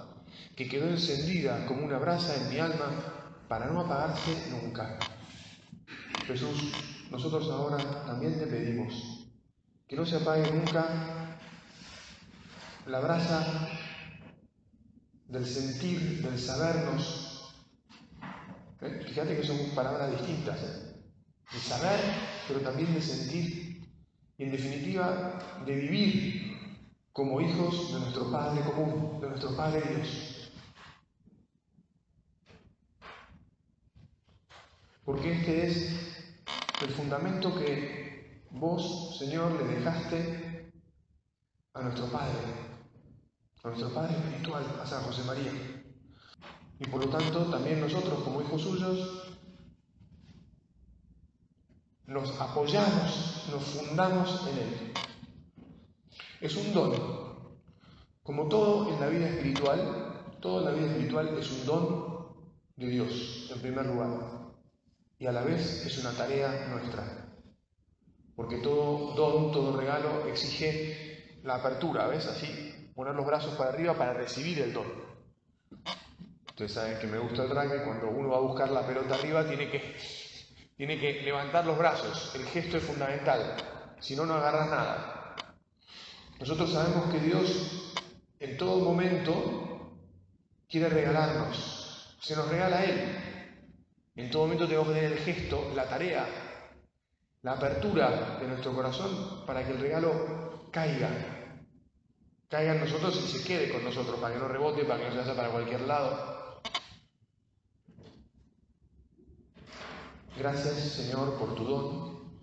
que 0.56 0.68
quedó 0.68 0.88
encendida 0.88 1.66
como 1.66 1.84
una 1.84 1.98
brasa 1.98 2.34
en 2.36 2.50
mi 2.50 2.58
alma 2.58 2.90
para 3.48 3.66
no 3.66 3.80
apagarse 3.80 4.50
nunca. 4.50 4.98
Jesús, 6.26 6.72
nosotros 7.10 7.48
ahora 7.50 8.04
también 8.06 8.38
te 8.38 8.46
pedimos 8.46 9.28
que 9.86 9.96
no 9.96 10.06
se 10.06 10.16
apague 10.16 10.50
nunca 10.50 11.38
la 12.86 13.00
brasa 13.00 13.68
del 15.26 15.46
sentir, 15.46 16.22
del 16.22 16.38
sabernos. 16.38 17.54
Fíjate 18.80 19.36
que 19.36 19.46
son 19.46 19.58
palabras 19.74 20.10
distintas, 20.10 20.62
¿eh? 20.62 20.94
de 21.52 21.58
saber, 21.58 22.00
pero 22.48 22.60
también 22.60 22.92
de 22.92 23.00
sentir, 23.00 23.88
y 24.36 24.42
en 24.42 24.50
definitiva 24.50 25.62
de 25.64 25.74
vivir 25.74 26.44
como 27.12 27.40
hijos 27.40 27.94
de 27.94 28.00
nuestro 28.00 28.30
Padre 28.30 28.62
común, 28.62 29.20
de 29.20 29.28
nuestro 29.28 29.56
Padre 29.56 29.82
Dios. 29.88 30.52
Porque 35.04 35.32
este 35.32 35.66
es 35.66 36.34
el 36.82 36.90
fundamento 36.90 37.54
que 37.54 38.42
vos, 38.50 39.16
Señor, 39.18 39.52
le 39.52 39.76
dejaste 39.76 40.72
a 41.74 41.82
nuestro 41.82 42.06
Padre, 42.06 42.32
a 43.64 43.68
nuestro 43.68 43.88
Padre 43.92 44.14
espiritual, 44.16 44.64
a 44.80 44.86
San 44.86 45.02
José 45.02 45.24
María. 45.24 45.52
Y 46.78 46.86
por 46.86 47.04
lo 47.04 47.10
tanto, 47.10 47.46
también 47.46 47.80
nosotros, 47.80 48.22
como 48.22 48.42
hijos 48.42 48.62
suyos, 48.62 49.36
nos 52.06 52.40
apoyamos, 52.40 53.48
nos 53.50 53.64
fundamos 53.64 54.46
en 54.48 54.58
Él. 54.58 54.92
Es 56.40 56.54
un 56.56 56.72
don. 56.72 56.92
Como 58.22 58.48
todo 58.48 58.92
en 58.92 59.00
la 59.00 59.08
vida 59.08 59.28
espiritual, 59.28 60.36
todo 60.40 60.60
en 60.60 60.64
la 60.66 60.70
vida 60.70 60.86
espiritual 60.92 61.36
es 61.38 61.50
un 61.50 61.66
don 61.66 62.14
de 62.76 62.86
Dios, 62.88 63.50
en 63.52 63.60
primer 63.60 63.86
lugar 63.86 64.44
y 65.18 65.26
a 65.26 65.32
la 65.32 65.42
vez 65.42 65.86
es 65.86 65.98
una 65.98 66.12
tarea 66.12 66.66
nuestra. 66.68 67.30
Porque 68.36 68.58
todo 68.58 69.14
don, 69.14 69.52
todo 69.52 69.76
regalo 69.76 70.26
exige 70.26 71.40
la 71.42 71.56
apertura, 71.56 72.06
¿ves? 72.08 72.26
Así, 72.26 72.63
poner 72.94 73.14
los 73.14 73.26
brazos 73.26 73.54
para 73.54 73.70
arriba 73.70 73.94
para 73.94 74.12
recibir 74.12 74.60
el 74.60 74.72
don. 74.72 74.86
Ustedes 76.48 76.72
saben 76.72 76.98
que 76.98 77.06
me 77.06 77.18
gusta 77.18 77.42
el 77.42 77.50
rugby, 77.50 77.84
cuando 77.84 78.08
uno 78.10 78.28
va 78.28 78.36
a 78.36 78.40
buscar 78.40 78.70
la 78.70 78.86
pelota 78.86 79.16
arriba 79.16 79.44
tiene 79.44 79.68
que, 79.68 79.96
tiene 80.76 80.98
que 81.00 81.22
levantar 81.22 81.66
los 81.66 81.76
brazos, 81.76 82.32
el 82.36 82.44
gesto 82.46 82.76
es 82.76 82.84
fundamental, 82.84 83.56
si 83.98 84.14
no, 84.14 84.24
no 84.24 84.34
agarras 84.34 84.70
nada. 84.70 85.36
Nosotros 86.38 86.72
sabemos 86.72 87.12
que 87.12 87.18
Dios 87.18 87.92
en 88.38 88.56
todo 88.56 88.84
momento 88.84 89.96
quiere 90.68 90.88
regalarnos, 90.88 92.16
se 92.20 92.36
nos 92.36 92.48
regala 92.48 92.76
a 92.76 92.84
Él, 92.84 93.16
en 94.14 94.30
todo 94.30 94.42
momento 94.42 94.66
tenemos 94.66 94.88
que 94.88 94.94
tener 94.94 95.12
el 95.12 95.18
gesto, 95.18 95.72
la 95.74 95.88
tarea, 95.88 96.24
la 97.42 97.52
apertura 97.52 98.38
de 98.40 98.46
nuestro 98.46 98.72
corazón 98.72 99.44
para 99.44 99.64
que 99.64 99.72
el 99.72 99.80
regalo 99.80 100.68
caiga. 100.70 101.33
Caiga 102.54 102.74
nosotros 102.74 103.16
y 103.16 103.36
se 103.36 103.42
quede 103.42 103.72
con 103.72 103.82
nosotros, 103.82 104.20
para 104.20 104.32
que 104.32 104.38
no 104.38 104.46
rebote, 104.46 104.84
para 104.84 105.00
que 105.00 105.06
no 105.06 105.10
se 105.10 105.18
vaya 105.22 105.34
para 105.34 105.48
cualquier 105.48 105.80
lado. 105.80 106.62
Gracias, 110.38 110.76
Señor, 110.76 111.36
por 111.36 111.56
tu 111.56 111.64
don, 111.64 112.38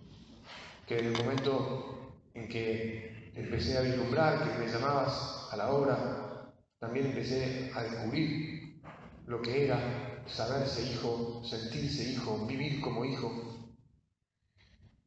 que 0.86 0.98
en 0.98 1.06
el 1.06 1.12
momento 1.16 2.18
en 2.34 2.46
que 2.46 3.32
empecé 3.34 3.78
a 3.78 3.80
vislumbrar, 3.80 4.52
que 4.52 4.58
me 4.58 4.70
llamabas 4.70 5.48
a 5.50 5.56
la 5.56 5.70
obra, 5.70 6.52
también 6.78 7.06
empecé 7.06 7.72
a 7.74 7.82
descubrir 7.82 8.82
lo 9.24 9.40
que 9.40 9.64
era 9.64 10.24
saberse 10.26 10.92
hijo, 10.92 11.42
sentirse 11.42 12.12
hijo, 12.12 12.44
vivir 12.46 12.82
como 12.82 13.06
hijo. 13.06 13.72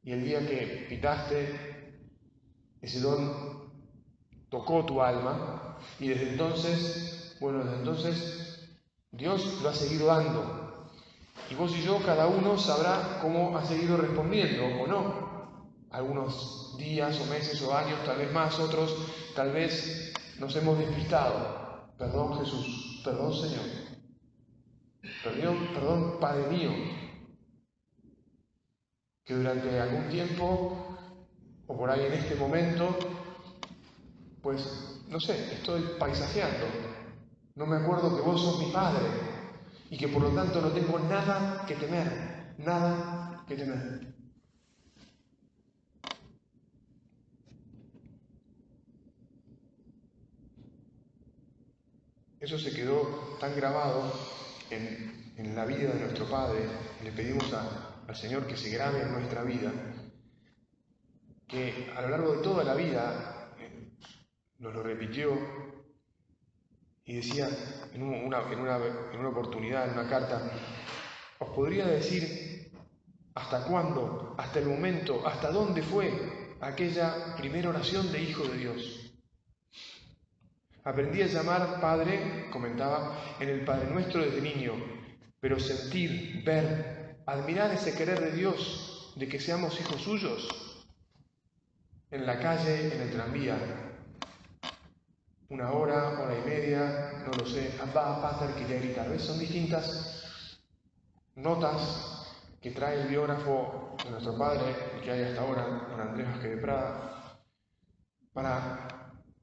Y 0.01 0.13
el 0.13 0.25
día 0.25 0.39
que 0.39 0.88
pitaste, 0.89 2.09
ese 2.81 3.01
don 3.01 3.64
tocó 4.55 4.85
tu 4.85 5.01
alma 5.01 5.77
y 6.00 6.07
desde 6.07 6.29
entonces, 6.29 7.35
bueno, 7.41 7.62
desde 7.65 7.77
entonces 7.79 8.69
Dios 9.12 9.62
lo 9.62 9.67
ha 9.67 9.74
seguido 9.74 10.07
dando. 10.07 10.88
Y 11.50 11.55
vos 11.55 11.75
y 11.75 11.81
yo, 11.81 12.00
cada 12.05 12.27
uno 12.27 12.57
sabrá 12.57 13.19
cómo 13.21 13.57
ha 13.57 13.65
seguido 13.65 13.97
respondiendo 13.97 14.63
o 14.81 14.88
no. 14.88 15.75
Algunos 15.91 16.75
días 16.77 17.19
o 17.19 17.25
meses 17.25 17.62
o 17.63 17.75
años, 17.75 18.00
tal 18.05 18.17
vez 18.17 18.31
más, 18.31 18.57
otros 18.57 18.95
tal 19.35 19.51
vez 19.51 20.13
nos 20.39 20.55
hemos 20.55 20.79
despistado. 20.79 21.91
Perdón 21.97 22.39
Jesús, 22.39 23.01
perdón 23.03 23.33
Señor. 23.33 23.65
Perdón, 25.21 25.67
perdón, 25.74 26.19
Padre 26.21 26.47
mío, 26.47 26.71
que 29.25 29.33
durante 29.33 29.79
algún 29.81 30.07
tiempo, 30.07 30.97
o 31.67 31.77
por 31.77 31.89
ahí 31.89 32.05
en 32.05 32.13
este 32.13 32.35
momento, 32.35 32.97
pues, 34.45 34.63
no 35.07 35.19
sé, 35.19 35.53
estoy 35.53 35.81
paisajeando. 35.97 36.67
No 37.55 37.65
me 37.65 37.77
acuerdo 37.77 38.15
que 38.15 38.21
vos 38.21 38.39
sos 38.39 38.59
mi 38.59 38.71
Padre 38.71 39.07
y 39.89 39.97
que 39.97 40.07
por 40.07 40.21
lo 40.21 40.29
tanto 40.29 40.61
no 40.61 40.67
tengo 40.67 40.99
nada 40.99 41.65
que 41.65 41.73
temer, 41.73 42.53
nada 42.59 43.43
que 43.47 43.55
temer. 43.55 44.13
Eso 52.39 52.59
se 52.59 52.71
quedó 52.71 53.37
tan 53.39 53.55
grabado 53.55 54.13
en, 54.69 55.55
la 55.55 55.65
vida 55.65 55.91
de 55.91 56.01
nuestro 56.01 56.29
Padre, 56.29 56.67
le 57.03 57.11
pedimos 57.11 57.51
al 57.51 58.15
Señor 58.15 58.45
que 58.45 58.55
se 58.55 58.69
grabe 58.69 59.01
en 59.01 59.11
nuestra 59.11 59.41
vida, 59.41 59.71
que 61.47 61.91
a 61.97 62.01
lo 62.03 62.09
largo 62.09 62.33
de 62.33 62.43
toda 62.43 62.63
la 62.63 62.75
vida 62.75 63.34
nos 64.59 64.74
lo 64.74 64.83
repitió 64.83 65.38
y 67.05 67.15
decía 67.17 67.47
en 67.93 68.01
una, 68.01 68.41
en, 68.51 68.59
una, 68.59 68.77
en 69.12 69.19
una 69.19 69.29
oportunidad, 69.29 69.88
en 69.88 70.00
una 70.00 70.09
carta, 70.09 70.51
os 71.39 71.50
podría 71.50 71.85
decir 71.85 72.71
hasta 73.35 73.65
cuándo, 73.65 74.35
hasta 74.38 74.59
el 74.59 74.65
momento, 74.65 75.25
hasta 75.27 75.51
dónde 75.51 75.83
fue 75.83 76.55
aquella 76.62 77.35
primera 77.35 77.69
oración 77.69 78.12
de 78.12 78.21
Hijo 78.21 78.43
de 78.45 78.57
Dios. 78.57 79.12
Aprendí 80.83 81.21
a 81.21 81.27
llamar 81.27 81.81
Padre, 81.81 82.50
comentaba, 82.51 83.35
en 83.39 83.50
el 83.50 83.65
Padre 83.65 83.89
Nuestro 83.89 84.24
desde 84.24 84.41
niño, 84.41 84.74
pero 85.39 85.59
sentir, 85.59 86.43
ver, 86.43 87.17
admirar 87.25 87.71
ese 87.71 87.95
querer 87.95 88.19
de 88.19 88.31
Dios, 88.31 89.13
de 89.15 89.27
que 89.27 89.39
seamos 89.39 89.79
hijos 89.79 90.01
suyos, 90.01 90.85
en 92.12 92.25
la 92.25 92.39
calle, 92.39 92.95
en 92.95 93.01
el 93.01 93.12
tranvía, 93.12 93.84
una 95.49 95.71
hora, 95.71 96.19
hora 96.19 96.37
y 96.37 96.49
media, 96.49 97.23
no 97.25 97.31
lo 97.33 97.45
sé, 97.45 97.73
Abba, 97.81 98.21
Pater, 98.21 98.55
quería 98.55 98.79
gritar. 98.79 99.09
¿Ves? 99.09 99.23
Son 99.23 99.39
distintas 99.39 100.59
notas 101.35 102.25
que 102.61 102.71
trae 102.71 103.01
el 103.01 103.07
biógrafo 103.07 103.95
de 104.03 104.09
nuestro 104.11 104.37
padre, 104.37 104.75
que 105.03 105.11
hay 105.11 105.23
hasta 105.23 105.41
ahora, 105.41 105.87
don 105.89 106.01
Andrés 106.01 106.27
Vázquez 106.27 106.51
de 106.51 106.57
Prada, 106.57 107.39
para 108.33 108.87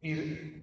ir 0.00 0.62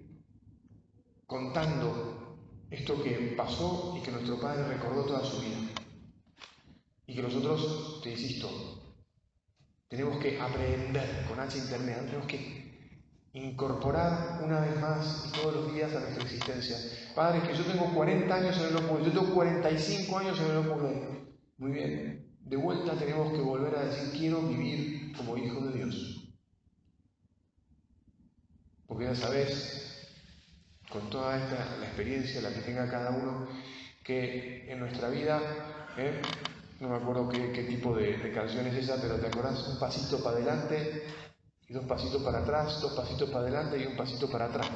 contando 1.25 2.37
esto 2.69 3.01
que 3.01 3.33
pasó 3.37 3.95
y 3.97 4.03
que 4.03 4.11
nuestro 4.11 4.39
Padre 4.39 4.67
recordó 4.67 5.05
toda 5.05 5.23
su 5.23 5.39
vida. 5.39 5.57
Y 7.07 7.15
que 7.15 7.23
nosotros, 7.23 8.01
te 8.03 8.11
insisto, 8.11 8.99
tenemos 9.87 10.17
que 10.17 10.39
aprender 10.39 11.25
con 11.27 11.39
H 11.39 11.57
intermedia, 11.57 12.05
tenemos 12.05 12.27
que 12.27 12.68
incorporar 13.33 14.41
una 14.43 14.59
vez 14.59 14.79
más 14.79 15.25
y 15.27 15.31
todos 15.31 15.55
los 15.55 15.73
días 15.73 15.93
a 15.95 15.99
nuestra 15.99 16.23
existencia. 16.23 16.77
Padre, 17.15 17.41
que 17.41 17.55
yo 17.55 17.63
tengo 17.63 17.93
40 17.93 18.33
años 18.33 18.57
en 18.57 18.67
el 18.67 18.77
Opus 18.77 19.05
yo 19.05 19.11
tengo 19.11 19.33
45 19.33 20.17
años 20.17 20.39
en 20.39 20.51
el 20.51 20.57
Opus 20.57 20.81
Muy 21.57 21.71
bien, 21.71 22.25
de 22.41 22.57
vuelta 22.57 22.93
tenemos 22.93 23.31
que 23.31 23.41
volver 23.41 23.75
a 23.75 23.85
decir, 23.85 24.17
quiero 24.17 24.41
vivir 24.41 25.15
como 25.15 25.37
hijo 25.37 25.61
de 25.67 25.73
Dios. 25.73 26.31
Porque 28.87 29.05
ya 29.05 29.15
sabes 29.15 30.07
con 30.89 31.07
toda 31.11 31.37
esta 31.37 31.77
la 31.77 31.85
experiencia, 31.85 32.41
la 32.41 32.51
que 32.51 32.61
tenga 32.61 32.89
cada 32.89 33.11
uno, 33.11 33.47
que 34.03 34.71
en 34.71 34.79
nuestra 34.79 35.09
vida, 35.09 35.39
¿eh? 35.97 36.19
no 36.79 36.89
me 36.89 36.95
acuerdo 36.95 37.29
qué, 37.29 37.63
tipo 37.69 37.95
de, 37.95 38.17
de, 38.17 38.31
canción 38.31 38.65
es 38.65 38.75
esa, 38.75 38.99
pero 38.99 39.19
te 39.19 39.27
acordás, 39.27 39.67
un 39.67 39.77
pasito 39.77 40.23
para 40.23 40.37
adelante 40.37 41.03
y 41.69 41.73
dos 41.73 41.85
pasitos 41.85 42.23
para 42.23 42.39
atrás, 42.39 42.81
dos 42.81 42.93
pasitos 42.93 43.29
para 43.29 43.41
adelante 43.41 43.79
y 43.79 43.85
un 43.85 43.95
pasito 43.95 44.29
para 44.29 44.45
atrás. 44.45 44.67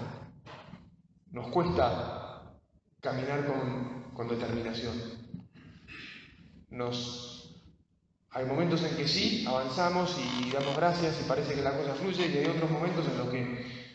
Nos 1.31 1.47
cuesta 1.47 2.53
caminar 3.01 3.47
con, 3.47 4.13
con 4.13 4.27
determinación. 4.27 4.93
nos, 6.69 7.61
hay 8.29 8.45
momentos 8.45 8.83
en 8.83 8.95
que 8.95 9.07
sí, 9.07 9.43
avanzamos 9.47 10.15
y 10.19 10.51
damos 10.51 10.75
gracias 10.75 11.19
y 11.19 11.27
parece 11.27 11.55
que 11.55 11.61
la 11.63 11.75
cosa 11.75 11.95
fluye 11.95 12.27
y 12.27 12.37
hay 12.37 12.45
otros 12.45 12.69
momentos 12.69 13.07
en 13.07 13.17
los 13.17 13.29
que 13.29 13.93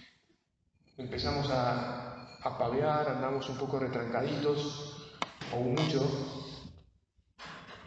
empezamos 0.97 1.49
a, 1.50 2.38
a 2.43 2.59
pavear, 2.59 3.09
andamos 3.09 3.49
un 3.49 3.59
poco 3.59 3.78
retrancaditos 3.78 5.14
o 5.52 5.61
mucho. 5.61 6.00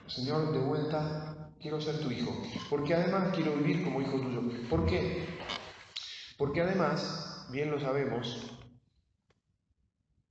Señor, 0.08 0.52
de 0.54 0.60
vuelta, 0.60 1.31
quiero 1.62 1.80
ser 1.80 2.00
tu 2.00 2.12
hijo, 2.12 2.36
porque 2.70 2.96
además 2.96 3.34
quiero 3.36 3.56
vivir 3.56 3.84
como 3.84 4.02
hijo 4.02 4.20
tuyo. 4.20 4.42
¿Por 4.70 4.86
qué? 4.86 5.28
Porque 6.38 6.62
además, 6.62 7.48
bien 7.52 7.70
lo 7.70 7.80
sabemos, 7.80 8.52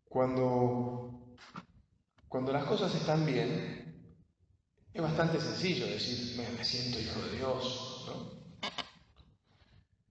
cuando, 0.09 1.37
cuando 2.29 2.53
las 2.53 2.65
cosas 2.65 2.93
están 2.97 3.25
bien, 3.25 3.81
es 4.93 5.01
bastante 5.01 5.41
sencillo 5.41 5.87
decir, 5.87 6.37
me, 6.37 6.65
siento 6.65 6.99
hijo 6.99 7.21
de 7.21 7.37
Dios. 7.37 8.11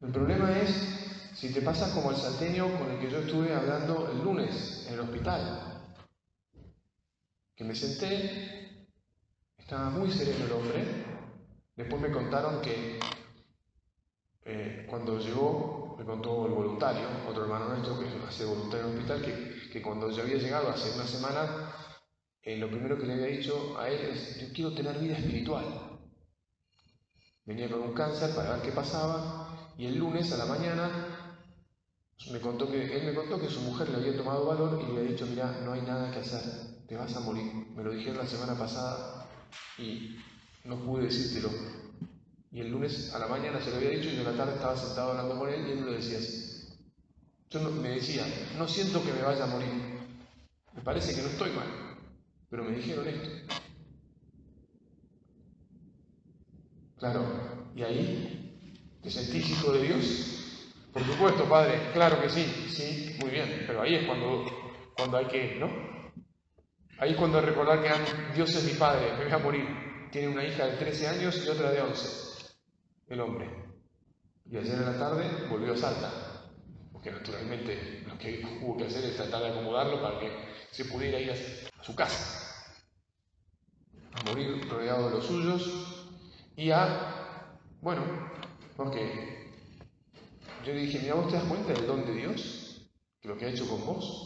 El 0.02 0.12
problema 0.14 0.58
es 0.58 1.34
si 1.36 1.52
te 1.52 1.62
pasa 1.62 1.94
como 1.94 2.12
el 2.12 2.18
salteño 2.18 2.80
con 2.80 2.92
el 2.92 3.00
que 3.00 3.12
yo 3.12 3.20
estuve 3.20 3.54
hablando 3.54 4.10
el 4.10 4.24
lunes 4.24 4.86
en 4.88 4.94
el 4.94 5.02
hospital, 5.02 5.94
que 7.56 7.66
me 7.66 7.76
senté, 7.76 8.88
estaba 9.58 9.90
muy 9.90 10.10
sereno 10.10 10.46
el 10.46 10.52
hombre, 10.54 11.09
después 11.80 12.02
me 12.02 12.12
contaron 12.12 12.62
que 12.62 13.00
eh, 14.44 14.86
cuando 14.90 15.18
llegó, 15.18 15.96
me 15.98 16.04
contó 16.04 16.46
el 16.46 16.52
voluntario, 16.52 17.08
otro 17.26 17.44
hermano 17.44 17.70
nuestro 17.70 17.98
que 17.98 18.08
hace 18.28 18.44
voluntario 18.44 18.88
en 18.88 18.92
el 18.92 18.98
hospital, 18.98 19.22
que, 19.22 19.70
que 19.72 19.82
cuando 19.82 20.12
ya 20.12 20.24
había 20.24 20.36
llegado 20.36 20.68
hace 20.70 20.94
una 20.94 21.08
semana, 21.08 21.74
eh, 22.42 22.58
lo 22.58 22.68
primero 22.70 22.98
que 22.98 23.06
le 23.06 23.14
había 23.14 23.28
dicho 23.28 23.80
a 23.80 23.90
él 23.90 24.10
es, 24.12 24.42
yo 24.42 24.54
quiero 24.54 24.74
tener 24.74 25.00
vida 25.00 25.18
espiritual. 25.18 26.02
Venía 27.46 27.70
con 27.72 27.82
un 27.82 27.94
cáncer 27.94 28.36
para 28.36 28.56
ver 28.56 28.62
qué 28.62 28.72
pasaba 28.74 29.74
y 29.78 29.86
el 29.86 29.98
lunes 29.98 30.34
a 30.34 30.38
la 30.38 30.46
mañana 30.48 31.46
me 32.30 32.42
contó 32.42 32.70
que, 32.70 32.94
él 32.94 33.06
me 33.06 33.14
contó 33.14 33.40
que 33.40 33.50
su 33.50 33.62
mujer 33.62 33.88
le 33.88 33.96
había 33.96 34.18
tomado 34.18 34.46
valor 34.46 34.82
y 34.82 34.92
le 34.92 35.00
había 35.00 35.12
dicho, 35.12 35.26
mira, 35.28 35.62
no 35.64 35.72
hay 35.72 35.82
nada 35.84 36.12
que 36.12 36.20
hacer, 36.20 36.86
te 36.88 36.98
vas 36.98 37.16
a 37.16 37.22
morir. 37.22 37.54
Me 37.74 37.86
lo 37.86 37.92
dijeron 37.94 38.18
la 38.18 38.28
semana 38.28 38.56
pasada 38.56 39.30
y 39.78 40.18
no 40.64 40.78
pude 40.78 41.06
decírtelo, 41.06 41.50
y 42.52 42.62
el 42.62 42.72
lunes 42.72 43.14
a 43.14 43.20
la 43.20 43.28
mañana 43.28 43.62
se 43.62 43.70
lo 43.70 43.78
había 43.78 43.92
dicho 43.92 44.10
y 44.10 44.18
en 44.18 44.24
la 44.24 44.34
tarde 44.34 44.56
estaba 44.56 44.76
sentado 44.76 45.12
hablando 45.12 45.38
con 45.38 45.50
él 45.50 45.68
y 45.68 45.72
él 45.72 45.80
me 45.80 45.86
lo 45.86 45.92
decía 45.94 46.18
así. 46.18 46.68
Yo 47.50 47.62
me 47.62 47.90
decía, 47.90 48.26
no 48.58 48.68
siento 48.68 49.04
que 49.04 49.14
me 49.14 49.22
vaya 49.22 49.44
a 49.44 49.48
morir. 49.48 49.70
Me 50.74 50.82
parece 50.82 51.16
que 51.16 51.22
no 51.22 51.30
estoy 51.30 51.52
mal, 51.52 51.68
pero 52.50 52.64
me 52.64 52.76
dijeron 52.76 53.08
esto. 53.08 53.30
Claro, 56.98 57.70
¿y 57.76 57.84
ahí? 57.84 59.00
¿Te 59.02 59.10
sentís 59.10 59.50
hijo 59.50 59.72
de 59.72 59.84
Dios? 59.84 60.40
Por 60.92 61.04
supuesto, 61.04 61.46
Padre, 61.46 61.92
claro 61.94 62.22
que 62.22 62.30
sí, 62.30 62.44
sí, 62.70 63.16
muy 63.20 63.30
bien, 63.30 63.64
pero 63.66 63.82
ahí 63.82 63.96
es 63.96 64.06
cuando, 64.06 64.46
cuando 64.98 65.18
hay 65.18 65.28
que, 65.28 65.56
¿no? 65.56 65.70
Ahí 66.98 67.12
es 67.12 67.18
cuando 67.18 67.40
recordar 67.42 67.82
que 67.82 67.90
Dios 68.36 68.54
es 68.54 68.64
mi 68.66 68.74
Padre, 68.74 69.14
me 69.18 69.26
voy 69.26 69.34
a 69.34 69.38
morir. 69.38 69.89
Tiene 70.12 70.28
una 70.28 70.44
hija 70.44 70.66
de 70.66 70.78
13 70.78 71.08
años 71.08 71.44
y 71.46 71.50
otra 71.50 71.72
de 71.72 71.82
11 71.82 72.30
el 73.10 73.22
hombre. 73.22 73.50
Y 74.50 74.58
ayer 74.58 74.76
en 74.76 74.86
la 74.86 74.98
tarde 74.98 75.48
volvió 75.50 75.74
a 75.74 75.78
Salta, 75.78 76.12
porque 76.92 77.12
naturalmente 77.12 78.04
lo 78.08 78.18
que 78.18 78.44
hubo 78.62 78.78
que 78.78 78.86
hacer 78.86 79.04
es 79.06 79.16
tratar 79.16 79.42
de 79.42 79.50
acomodarlo 79.50 80.02
para 80.02 80.20
que 80.20 80.32
se 80.72 80.86
pudiera 80.86 81.20
ir 81.20 81.32
a 81.32 81.84
su 81.84 81.96
casa, 81.96 82.76
a 84.14 84.24
morir 84.24 84.68
rodeado 84.70 85.10
de 85.10 85.16
los 85.16 85.26
suyos 85.26 86.16
y 86.56 86.72
a, 86.72 87.58
bueno, 87.82 88.04
porque 88.76 89.52
yo 90.66 90.74
le 90.74 90.82
dije, 90.82 91.00
mira, 91.00 91.16
vos 91.16 91.30
te 91.30 91.36
das 91.36 91.46
cuenta 91.46 91.74
del 91.74 91.88
don 91.88 92.06
de 92.06 92.14
Dios, 92.14 92.90
que 93.22 93.28
lo 93.28 93.38
que 93.38 93.46
ha 93.46 93.50
hecho 93.50 93.68
con 93.68 93.86
vos. 93.86 94.26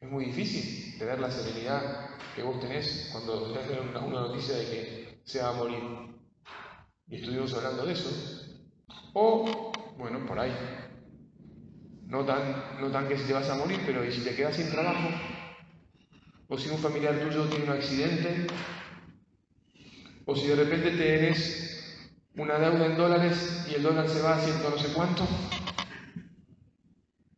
Es 0.00 0.08
muy 0.08 0.26
difícil 0.26 0.96
tener 0.96 1.18
la 1.18 1.30
serenidad 1.30 2.10
que 2.34 2.42
vos 2.42 2.60
tenés 2.60 3.08
cuando 3.10 3.52
tenés 3.52 3.80
una, 3.90 4.00
una 4.00 4.20
noticia 4.20 4.56
de 4.56 4.64
que 4.64 4.97
se 5.28 5.42
va 5.42 5.50
a 5.50 5.52
morir 5.52 5.78
y 7.06 7.16
estuvimos 7.16 7.52
hablando 7.52 7.84
de 7.84 7.92
eso. 7.92 8.08
O, 9.12 9.72
bueno, 9.98 10.24
por 10.24 10.40
ahí. 10.40 10.54
No 12.06 12.24
tan, 12.24 12.80
no 12.80 12.90
tan 12.90 13.06
que 13.06 13.18
si 13.18 13.24
te 13.24 13.34
vas 13.34 13.50
a 13.50 13.56
morir, 13.56 13.78
pero 13.84 14.02
¿y 14.02 14.10
si 14.10 14.22
te 14.22 14.34
quedas 14.34 14.56
sin 14.56 14.70
trabajo? 14.70 15.10
O 16.48 16.56
si 16.56 16.70
un 16.70 16.78
familiar 16.78 17.20
tuyo 17.20 17.44
tiene 17.44 17.66
un 17.66 17.72
accidente. 17.72 18.46
O 20.24 20.34
si 20.34 20.46
de 20.46 20.56
repente 20.56 20.92
tienes 20.92 22.10
una 22.34 22.58
deuda 22.58 22.86
en 22.86 22.96
dólares 22.96 23.66
y 23.70 23.74
el 23.74 23.82
dólar 23.82 24.08
se 24.08 24.22
va 24.22 24.36
a 24.36 24.40
ciento 24.40 24.70
no 24.70 24.78
sé 24.78 24.94
cuánto. 24.94 25.28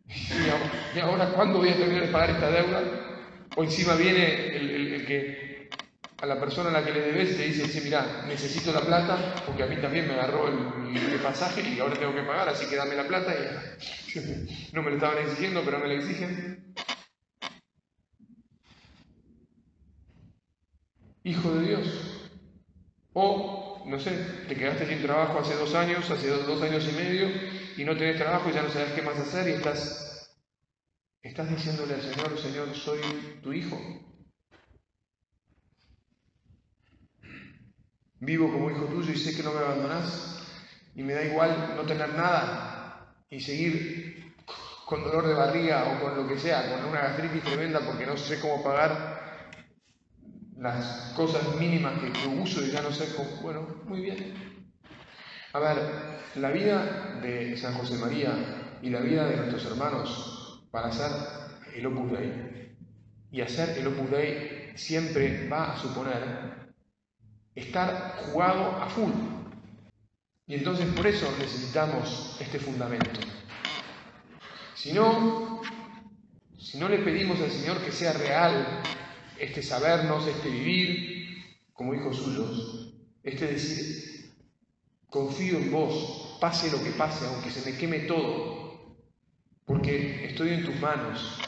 ¿Y 0.95 0.99
ahora 1.01 1.33
cuándo 1.33 1.59
voy 1.59 1.71
a 1.71 1.77
terminar 1.77 2.07
de 2.07 2.13
pagar 2.13 2.31
esta 2.31 2.51
deuda? 2.53 2.85
O 3.57 3.65
encima 3.65 3.97
viene 3.97 4.57
el 4.57 5.05
que 5.07 5.50
a 6.21 6.27
la 6.27 6.39
persona 6.39 6.69
a 6.69 6.73
la 6.73 6.85
que 6.85 6.93
le 6.93 7.01
debes 7.01 7.37
te 7.37 7.45
dice, 7.45 7.67
sí, 7.67 7.81
mira, 7.83 8.25
necesito 8.27 8.73
la 8.73 8.83
plata 8.83 9.43
porque 9.47 9.63
a 9.63 9.67
mí 9.67 9.77
también 9.81 10.07
me 10.07 10.15
agarró 10.15 10.49
el, 10.49 11.21
pasaje 11.23 11.63
y 11.63 11.79
ahora 11.79 11.99
tengo 11.99 12.15
que 12.15 12.23
pagar, 12.23 12.49
así 12.49 12.67
que 12.67 12.77
dame 12.77 12.95
la 12.95 13.07
plata 13.07 13.35
y 13.35 14.71
no 14.73 14.83
me 14.83 14.91
lo 14.91 14.97
estaban 14.97 15.19
exigiendo, 15.19 15.63
pero 15.65 15.79
me 15.79 15.89
la 15.89 15.95
exigen. 15.95 16.75
Hijo 21.23 21.53
de 21.53 21.67
Dios. 21.67 22.31
O, 23.13 23.85
no 23.87 23.99
sé, 23.99 24.13
te 24.49 24.57
quedaste 24.57 24.87
sin 24.87 25.03
trabajo 25.03 25.39
hace 25.39 25.55
dos 25.55 25.75
años, 25.75 26.11
hace 26.11 26.29
dos, 26.29 26.63
años 26.63 26.89
y 26.89 26.93
medio, 26.93 27.29
y 27.77 27.85
no 27.85 27.97
tenés 27.97 28.17
trabajo 28.17 28.49
y 28.49 28.55
ya 28.55 28.63
no 28.63 28.71
sabes 28.71 28.93
qué 28.93 29.03
más 29.03 29.19
hacer 29.19 29.49
y 29.49 29.53
estás, 29.53 30.31
estás 31.23 31.51
diciéndole 31.51 31.95
al 31.95 32.03
Señor, 32.03 32.39
Señor, 32.39 32.75
soy 32.75 33.01
tu 33.43 33.53
hijo, 33.53 33.79
Vivo 38.21 38.53
como 38.53 38.71
hijo 38.71 38.85
tuyo 38.85 39.13
y 39.13 39.17
sé 39.17 39.35
que 39.35 39.43
no 39.43 39.53
me 39.53 39.61
abandonás 39.61 40.39
y 40.95 41.03
me 41.03 41.15
da 41.15 41.25
igual 41.25 41.75
no 41.77 41.83
tener 41.83 42.15
nada 42.15 43.15
y 43.31 43.41
seguir 43.41 44.35
con 44.85 45.05
dolor 45.05 45.27
de 45.27 45.35
barriga 45.35 45.85
o 45.85 46.03
con 46.03 46.17
lo 46.17 46.29
que 46.29 46.39
sea, 46.39 46.71
con 46.71 46.85
una 46.85 47.01
gastritis 47.01 47.45
tremenda 47.45 47.81
porque 47.81 48.05
no 48.05 48.17
sé 48.17 48.41
cómo 48.41 48.63
pagar 48.63 49.21
las 50.59 51.13
cosas 51.17 51.57
mínimas 51.57 51.95
que, 52.01 52.29
uso 52.29 52.61
y 52.63 52.71
ya 52.71 52.83
no 52.83 52.93
sé 52.93 53.15
cómo. 53.15 53.31
Bueno, 53.41 53.67
muy 53.87 54.01
bien. 54.03 54.35
A 55.53 55.59
ver, 55.59 55.79
la 56.35 56.51
vida 56.51 57.19
de 57.23 57.57
San 57.57 57.75
José 57.75 57.97
María 57.97 58.33
y 58.83 58.91
la 58.91 59.01
vida 59.01 59.27
de 59.27 59.37
nuestros 59.37 59.65
hermanos 59.67 60.63
para 60.71 60.89
hacer 60.89 61.11
el 61.75 61.87
Opus 61.87 62.13
Dei 62.13 62.77
y 63.33 63.41
hacer 63.41 63.79
el 63.79 63.87
Opus 63.87 64.11
Dei 64.11 64.73
siempre 64.75 65.49
va 65.49 65.73
a 65.73 65.79
suponer 65.79 66.60
estar 67.55 68.17
jugado 68.25 68.77
a 68.83 68.89
full. 68.89 69.13
Y 70.47 70.55
entonces 70.55 70.87
por 70.95 71.07
eso 71.07 71.31
necesitamos 71.39 72.37
este 72.41 72.59
fundamento. 72.59 73.21
Si 74.75 74.93
no, 74.93 75.61
si 76.59 76.79
no 76.79 76.89
le 76.89 76.99
pedimos 76.99 77.41
al 77.41 77.51
Señor 77.51 77.79
que 77.85 77.93
sea 77.93 78.13
real 78.13 78.83
este 79.39 79.63
sabernos, 79.63 80.27
este 80.27 80.49
vivir 80.49 81.21
como 81.73 81.95
hijos 81.95 82.17
suyos, 82.17 82.95
este 83.23 83.47
decir, 83.47 84.33
confío 85.09 85.59
en 85.59 85.71
vos, 85.71 86.37
pase 86.41 86.71
lo 86.71 86.83
que 86.83 86.91
pase, 86.91 87.27
aunque 87.27 87.51
se 87.51 87.71
me 87.71 87.77
queme 87.77 88.01
todo, 88.01 88.97
porque 89.65 90.27
estoy 90.27 90.51
en 90.51 90.65
tus 90.65 90.79
manos, 90.81 91.39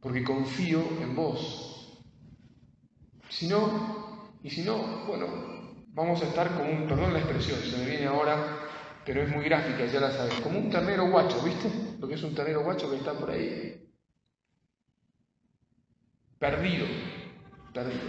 porque 0.00 0.24
confío 0.24 0.80
en 1.00 1.14
vos. 1.14 2.00
Si 3.28 3.48
no, 3.48 4.03
y 4.44 4.50
si 4.50 4.62
no, 4.62 5.06
bueno, 5.06 5.26
vamos 5.94 6.20
a 6.20 6.26
estar 6.26 6.54
como 6.54 6.70
un, 6.70 6.86
perdón 6.86 7.14
la 7.14 7.20
expresión, 7.20 7.58
se 7.60 7.78
me 7.78 7.86
viene 7.86 8.04
ahora, 8.04 8.58
pero 9.02 9.22
es 9.22 9.30
muy 9.30 9.42
gráfica, 9.42 9.86
ya 9.86 10.00
la 10.00 10.10
sabes, 10.10 10.34
como 10.42 10.58
un 10.58 10.68
ternero 10.68 11.08
guacho, 11.08 11.40
¿viste? 11.42 11.70
Lo 11.98 12.06
que 12.06 12.14
es 12.14 12.22
un 12.22 12.34
ternero 12.34 12.62
guacho 12.62 12.90
que 12.90 12.98
está 12.98 13.14
por 13.14 13.30
ahí. 13.30 13.88
Perdido, 16.38 16.86
perdido. 17.72 18.02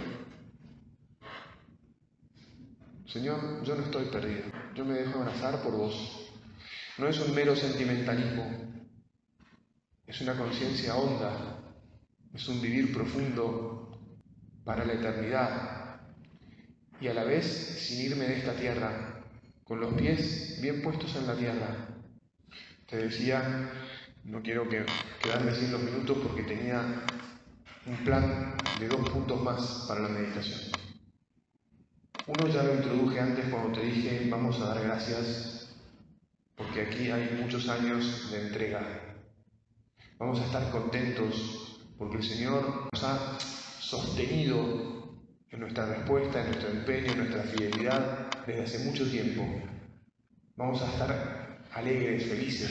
Señor, 3.06 3.64
yo 3.64 3.74
no 3.74 3.84
estoy 3.84 4.04
perdido, 4.10 4.44
yo 4.74 4.84
me 4.84 4.92
dejo 4.92 5.20
abrazar 5.20 5.62
por 5.62 5.72
vos. 5.72 6.30
No 6.98 7.08
es 7.08 7.18
un 7.18 7.34
mero 7.34 7.56
sentimentalismo, 7.56 8.44
es 10.06 10.20
una 10.20 10.36
conciencia 10.36 10.96
honda, 10.96 11.32
es 12.34 12.46
un 12.46 12.60
vivir 12.60 12.92
profundo 12.92 13.98
para 14.66 14.84
la 14.84 14.92
eternidad, 14.92 15.85
y 17.00 17.08
a 17.08 17.14
la 17.14 17.24
vez 17.24 17.46
sin 17.46 18.00
irme 18.00 18.26
de 18.26 18.38
esta 18.38 18.54
tierra, 18.54 19.22
con 19.64 19.80
los 19.80 19.94
pies 19.94 20.58
bien 20.60 20.82
puestos 20.82 21.14
en 21.16 21.26
la 21.26 21.34
tierra. 21.34 21.88
Te 22.88 22.96
decía, 22.96 23.70
no 24.24 24.42
quiero 24.42 24.68
que 24.68 24.86
quedarme 25.22 25.54
sin 25.54 25.72
los 25.72 25.82
minutos 25.82 26.18
porque 26.22 26.42
tenía 26.42 27.02
un 27.86 27.96
plan 28.04 28.56
de 28.78 28.88
dos 28.88 29.08
puntos 29.10 29.42
más 29.42 29.84
para 29.88 30.00
la 30.00 30.08
meditación. 30.08 30.60
Uno 32.26 32.48
ya 32.48 32.62
lo 32.64 32.74
introduje 32.74 33.20
antes 33.20 33.48
cuando 33.48 33.78
te 33.78 33.86
dije, 33.86 34.28
vamos 34.28 34.60
a 34.60 34.74
dar 34.74 34.82
gracias, 34.82 35.76
porque 36.56 36.82
aquí 36.82 37.10
hay 37.10 37.38
muchos 37.40 37.68
años 37.68 38.30
de 38.32 38.48
entrega. 38.48 39.16
Vamos 40.18 40.40
a 40.40 40.46
estar 40.46 40.70
contentos 40.70 41.80
porque 41.98 42.16
el 42.16 42.24
Señor 42.24 42.88
nos 42.92 43.04
ha 43.04 43.38
sostenido 43.80 44.85
en 45.56 45.60
nuestra 45.60 45.86
respuesta, 45.86 46.40
en 46.40 46.46
nuestro 46.48 46.68
empeño, 46.68 47.12
en 47.12 47.18
nuestra 47.18 47.42
fidelidad 47.44 48.26
desde 48.46 48.62
hace 48.62 48.78
mucho 48.80 49.10
tiempo. 49.10 49.42
Vamos 50.54 50.82
a 50.82 50.92
estar 50.92 51.64
alegres, 51.72 52.26
felices, 52.26 52.70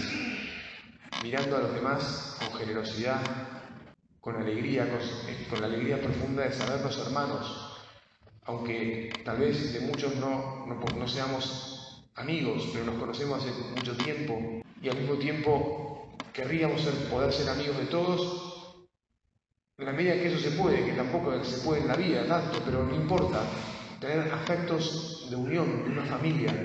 mirando 1.24 1.58
a 1.58 1.62
los 1.62 1.74
demás 1.74 2.38
con 2.40 2.60
generosidad, 2.60 3.22
con 4.22 4.36
alegría, 4.36 4.88
con, 5.50 5.62
la 5.62 5.66
alegría 5.66 6.00
profunda 6.00 6.44
de 6.44 6.54
sabernos 6.54 6.98
hermanos, 7.00 7.88
aunque 8.44 9.12
tal 9.26 9.38
vez 9.40 9.74
de 9.74 9.80
muchos 9.80 10.16
no, 10.18 10.68
no, 10.68 11.08
seamos 11.08 12.06
amigos, 12.14 12.70
pero 12.72 12.86
nos 12.86 13.00
conocemos 13.00 13.42
hace 13.42 13.52
mucho 13.76 13.98
tiempo 13.98 14.62
y 14.80 14.90
al 14.90 14.98
mismo 14.98 15.16
tiempo 15.16 16.16
querríamos 16.34 16.82
poder 17.10 17.34
ser 17.34 17.50
amigos 17.50 17.80
de 17.80 17.86
todos 17.86 18.45
en 19.78 19.86
la 19.86 19.92
medida 19.92 20.14
que 20.14 20.28
eso 20.28 20.40
se 20.40 20.56
puede, 20.56 20.86
que 20.86 20.94
tampoco 20.94 21.44
se 21.44 21.66
puede 21.66 21.82
en 21.82 21.88
la 21.88 21.96
vida 21.96 22.26
tanto, 22.26 22.62
pero 22.64 22.84
no 22.84 22.96
importa, 22.96 23.42
tener 24.00 24.32
afectos 24.32 25.28
de 25.30 25.36
unión, 25.36 25.84
de 25.84 25.92
una 25.92 26.06
familia, 26.06 26.64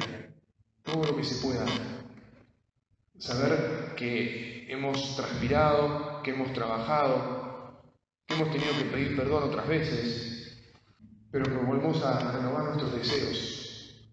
todo 0.83 1.05
lo 1.05 1.16
que 1.16 1.25
se 1.25 1.44
pueda. 1.44 1.66
Saber 3.18 3.94
que 3.96 4.66
hemos 4.73 5.16
transpirado, 5.16 6.23
que 6.23 6.31
hemos 6.31 6.53
trabajado, 6.53 7.83
que 8.27 8.35
hemos 8.35 8.51
tenido 8.53 8.73
que 8.79 8.85
pedir 8.85 9.16
perdón 9.16 9.42
otras 9.42 9.66
veces, 9.66 10.70
pero 11.31 11.44
que 11.44 11.57
volvemos 11.57 12.03
a 12.05 12.33
renovar 12.33 12.64
nuestros 12.64 12.94
deseos. 12.94 14.07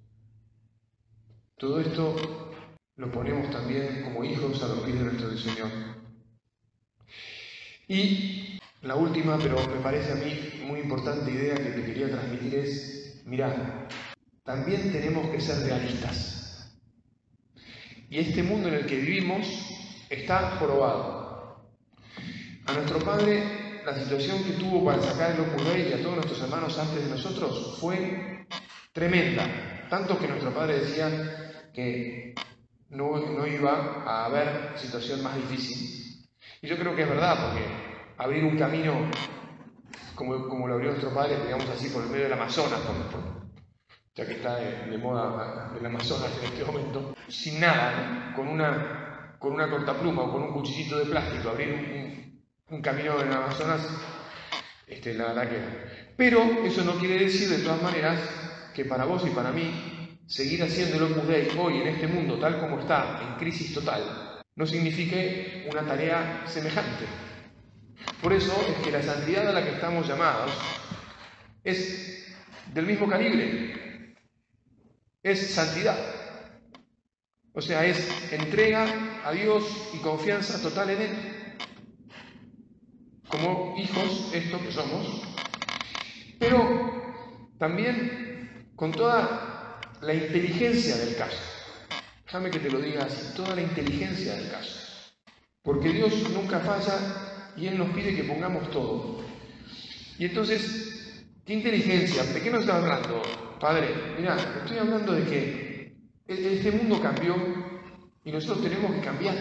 Todo 1.57 1.79
esto 1.79 2.51
lo 2.95 3.11
ponemos 3.11 3.49
también 3.51 4.03
como 4.03 4.23
hijos 4.23 4.61
a 4.63 4.67
los 4.67 4.79
pies 4.79 4.99
de 4.99 5.05
nuestro 5.05 5.37
Señor. 5.37 5.69
Y 7.87 8.46
la 8.87 8.95
última, 8.95 9.37
pero 9.37 9.57
me 9.67 9.81
parece 9.81 10.13
a 10.13 10.15
mí 10.15 10.63
muy 10.65 10.79
importante 10.79 11.29
idea 11.29 11.55
que 11.55 11.71
te 11.71 11.83
quería 11.83 12.09
transmitir 12.09 12.55
es, 12.55 13.21
mirá, 13.25 13.85
también 14.45 14.93
tenemos 14.93 15.29
que 15.29 15.41
ser 15.41 15.59
realistas. 15.67 16.71
Y 18.09 18.19
este 18.19 18.43
mundo 18.43 18.69
en 18.69 18.75
el 18.75 18.85
que 18.85 18.95
vivimos 18.95 19.45
está 20.09 20.57
probado. 20.57 21.67
A 22.65 22.73
nuestro 22.73 22.99
padre, 22.99 23.81
la 23.85 23.93
situación 23.93 24.41
que 24.45 24.51
tuvo 24.51 24.85
para 24.85 25.01
sacar 25.01 25.31
el 25.31 25.65
Dei 25.65 25.89
y 25.89 25.93
a 25.93 26.01
todos 26.01 26.15
nuestros 26.15 26.41
hermanos 26.41 26.79
antes 26.79 27.03
de 27.03 27.09
nosotros 27.09 27.77
fue 27.81 28.47
tremenda. 28.93 29.85
Tanto 29.89 30.17
que 30.17 30.29
nuestro 30.29 30.53
padre 30.53 30.79
decía 30.79 31.69
que 31.73 32.35
no, 32.91 33.17
no 33.17 33.45
iba 33.45 34.03
a 34.05 34.25
haber 34.25 34.77
situación 34.77 35.21
más 35.23 35.35
difícil. 35.35 36.25
Y 36.61 36.67
yo 36.67 36.77
creo 36.77 36.95
que 36.95 37.03
es 37.03 37.09
verdad, 37.09 37.51
porque 37.51 37.86
abrir 38.17 38.43
un 38.43 38.57
camino 38.57 38.93
como, 40.15 40.67
lo 40.67 40.73
abrió 40.73 40.89
nuestro 40.89 41.13
padre, 41.13 41.37
digamos 41.45 41.69
así, 41.69 41.89
por 41.89 42.03
el 42.03 42.09
medio 42.09 42.23
del 42.23 42.33
Amazonas, 42.33 42.79
ya 44.15 44.25
que 44.25 44.33
está 44.33 44.55
de, 44.55 44.97
moda 44.97 45.71
el 45.79 45.85
Amazonas 45.85 46.31
en 46.39 46.45
este 46.45 46.65
momento, 46.65 47.15
sin 47.27 47.59
nada, 47.59 48.33
con, 48.35 48.47
una, 48.47 49.35
con 49.37 49.53
una 49.53 49.65
o 49.65 50.31
con 50.31 50.41
un 50.41 50.53
cuchillito 50.53 50.97
de 50.97 51.05
plástico, 51.05 51.49
abrir 51.49 52.41
un, 52.69 52.81
camino 52.81 53.21
en 53.21 53.27
el 53.27 53.33
Amazonas, 53.33 53.87
este, 54.87 55.13
la 55.13 55.27
verdad 55.27 55.49
que... 55.49 55.59
Pero 56.17 56.41
eso 56.63 56.83
no 56.83 56.93
quiere 56.93 57.19
decir, 57.19 57.47
de 57.49 57.63
todas 57.63 57.81
maneras, 57.83 58.19
que 58.73 58.85
para 58.85 59.05
vos 59.05 59.23
y 59.27 59.29
para 59.29 59.51
mí, 59.51 60.19
seguir 60.25 60.63
haciendo 60.63 60.97
el 60.97 61.11
Opus 61.11 61.27
Dei 61.27 61.47
hoy 61.59 61.81
en 61.81 61.87
este 61.89 62.07
mundo 62.07 62.39
tal 62.39 62.59
como 62.59 62.79
está, 62.79 63.21
en 63.21 63.35
crisis 63.37 63.73
total, 63.73 64.39
no 64.55 64.65
signifique 64.65 65.67
una 65.71 65.83
tarea 65.83 66.41
semejante. 66.47 67.05
Por 68.21 68.33
eso 68.33 68.53
es 68.67 68.83
que 68.83 68.91
la 68.91 69.01
santidad 69.01 69.47
a 69.47 69.53
la 69.53 69.63
que 69.63 69.71
estamos 69.71 70.07
llamados 70.07 70.51
es 71.63 72.35
del 72.73 72.85
mismo 72.85 73.07
calibre. 73.07 74.15
Es 75.23 75.53
santidad. 75.53 75.97
O 77.53 77.61
sea, 77.61 77.85
es 77.85 78.31
entrega 78.31 78.85
a 79.25 79.31
Dios 79.31 79.63
y 79.93 79.97
confianza 79.97 80.61
total 80.61 80.91
en 80.91 81.01
Él. 81.01 81.57
Como 83.27 83.75
hijos, 83.77 84.31
esto 84.33 84.59
que 84.61 84.71
somos. 84.71 85.21
Pero 86.39 87.53
también 87.57 88.67
con 88.75 88.91
toda 88.91 89.79
la 90.01 90.13
inteligencia 90.13 90.95
del 90.97 91.15
caso. 91.15 91.41
Déjame 92.25 92.51
que 92.51 92.59
te 92.59 92.69
lo 92.69 92.79
diga 92.79 93.05
así, 93.05 93.33
toda 93.35 93.55
la 93.55 93.61
inteligencia 93.61 94.35
del 94.35 94.51
caso. 94.51 95.11
Porque 95.63 95.89
Dios 95.89 96.29
nunca 96.29 96.59
falla 96.59 97.26
y 97.57 97.67
Él 97.67 97.77
nos 97.77 97.89
pide 97.89 98.15
que 98.15 98.23
pongamos 98.23 98.69
todo. 98.69 99.23
Y 100.19 100.25
entonces, 100.25 101.25
¿qué 101.45 101.53
inteligencia? 101.53 102.23
¿De 102.23 102.41
qué 102.41 102.51
nos 102.51 102.61
está 102.61 102.77
hablando, 102.77 103.21
Padre? 103.59 103.89
Mira, 104.17 104.37
estoy 104.63 104.77
hablando 104.77 105.13
de 105.13 105.23
que 105.23 105.97
e-, 106.27 106.53
este 106.55 106.71
mundo 106.71 107.01
cambió 107.01 107.35
y 108.23 108.31
nosotros 108.31 108.63
tenemos 108.63 108.93
que 108.93 109.01
cambiar. 109.01 109.35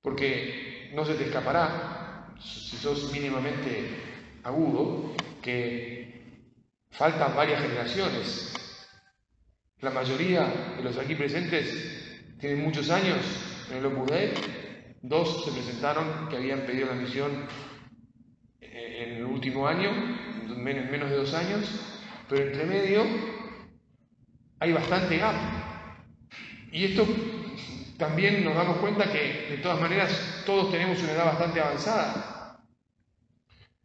Porque 0.00 0.90
no 0.94 1.04
se 1.04 1.14
te 1.14 1.24
escapará, 1.24 2.34
si 2.40 2.76
sos 2.76 3.12
mínimamente 3.12 3.90
agudo, 4.42 5.14
que 5.42 6.48
faltan 6.90 7.36
varias 7.36 7.62
generaciones. 7.62 8.54
La 9.80 9.90
mayoría 9.90 10.74
de 10.76 10.82
los 10.82 10.96
aquí 10.96 11.14
presentes 11.14 12.14
tienen 12.38 12.62
muchos 12.62 12.88
años 12.90 13.18
en 13.70 13.78
el 13.78 13.86
Opus 13.86 14.10
Dos 15.06 15.44
se 15.44 15.52
presentaron 15.52 16.30
que 16.30 16.36
habían 16.36 16.60
pedido 16.60 16.86
la 16.86 16.94
misión 16.94 17.30
eh, 18.58 19.04
en 19.06 19.16
el 19.16 19.24
último 19.24 19.68
año, 19.68 19.90
en 19.90 20.64
menos 20.64 21.10
de 21.10 21.16
dos 21.16 21.34
años, 21.34 21.68
pero 22.26 22.46
entre 22.46 22.64
medio 22.64 23.04
hay 24.60 24.72
bastante 24.72 25.18
gap. 25.18 25.34
Y 26.72 26.86
esto 26.86 27.06
también 27.98 28.46
nos 28.46 28.54
damos 28.54 28.78
cuenta 28.78 29.12
que 29.12 29.48
de 29.50 29.58
todas 29.58 29.78
maneras 29.78 30.42
todos 30.46 30.72
tenemos 30.72 30.98
una 31.02 31.12
edad 31.12 31.26
bastante 31.26 31.60
avanzada. 31.60 32.64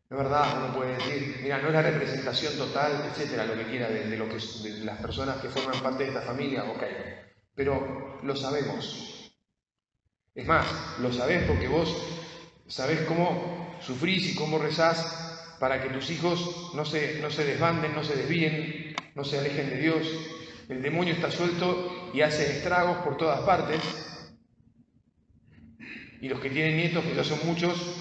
Es 0.10 0.18
verdad, 0.18 0.64
uno 0.64 0.74
puede 0.74 0.94
decir, 0.94 1.42
mira, 1.44 1.58
no 1.58 1.68
es 1.68 1.74
la 1.74 1.82
representación 1.82 2.58
total, 2.58 2.94
etcétera, 3.10 3.44
lo 3.44 3.56
que 3.56 3.66
quiera 3.66 3.90
de, 3.90 4.16
lo 4.16 4.30
que, 4.30 4.38
de 4.38 4.86
las 4.86 4.98
personas 5.02 5.42
que 5.42 5.50
forman 5.50 5.84
parte 5.84 6.04
de 6.04 6.10
esta 6.12 6.22
familia, 6.22 6.64
ok. 6.64 6.84
Pero 7.56 8.20
lo 8.24 8.36
sabemos, 8.38 9.19
es 10.36 10.48
más, 10.48 10.66
lo 11.00 11.12
sabés 11.12 11.44
porque 11.44 11.68
vos 11.68 11.96
sabés 12.68 13.02
cómo 13.02 13.78
sufrís 13.82 14.32
y 14.32 14.36
cómo 14.36 14.60
rezás 14.60 15.58
para 15.60 15.82
que 15.82 15.90
tus 15.90 16.10
hijos 16.10 16.72
no 16.74 16.86
se, 16.86 17.20
no 17.20 17.30
se 17.30 17.44
desbanden, 17.44 17.94
no 17.94 18.04
se 18.04 18.16
desvíen, 18.16 18.96
no 19.16 19.24
se 19.24 19.40
alejen 19.40 19.70
de 19.70 19.78
Dios. 19.78 20.08
El 20.70 20.82
demonio 20.82 21.14
está 21.14 21.32
suelto 21.32 22.12
y 22.14 22.22
hace 22.22 22.58
estragos 22.58 22.98
por 23.00 23.18
todas 23.18 23.42
partes. 23.42 23.82
Y 26.22 26.30
los 26.30 26.40
que 26.40 26.50
tienen 26.50 26.78
nietos, 26.78 27.04
que 27.04 27.16
ya 27.16 27.24
son 27.24 27.40
muchos, 27.46 27.96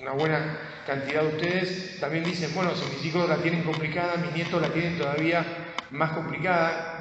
una 0.00 0.12
buena 0.12 0.58
cantidad 0.86 1.22
de 1.22 1.36
ustedes, 1.36 2.00
también 2.00 2.24
dicen, 2.24 2.50
bueno, 2.54 2.74
si 2.74 2.84
mis 2.94 3.04
hijos 3.04 3.28
la 3.28 3.36
tienen 3.36 3.62
complicada, 3.62 4.16
mis 4.16 4.32
nietos 4.32 4.60
la 4.60 4.72
tienen 4.72 4.98
todavía 4.98 5.44
más 5.90 6.12
complicada. 6.12 6.98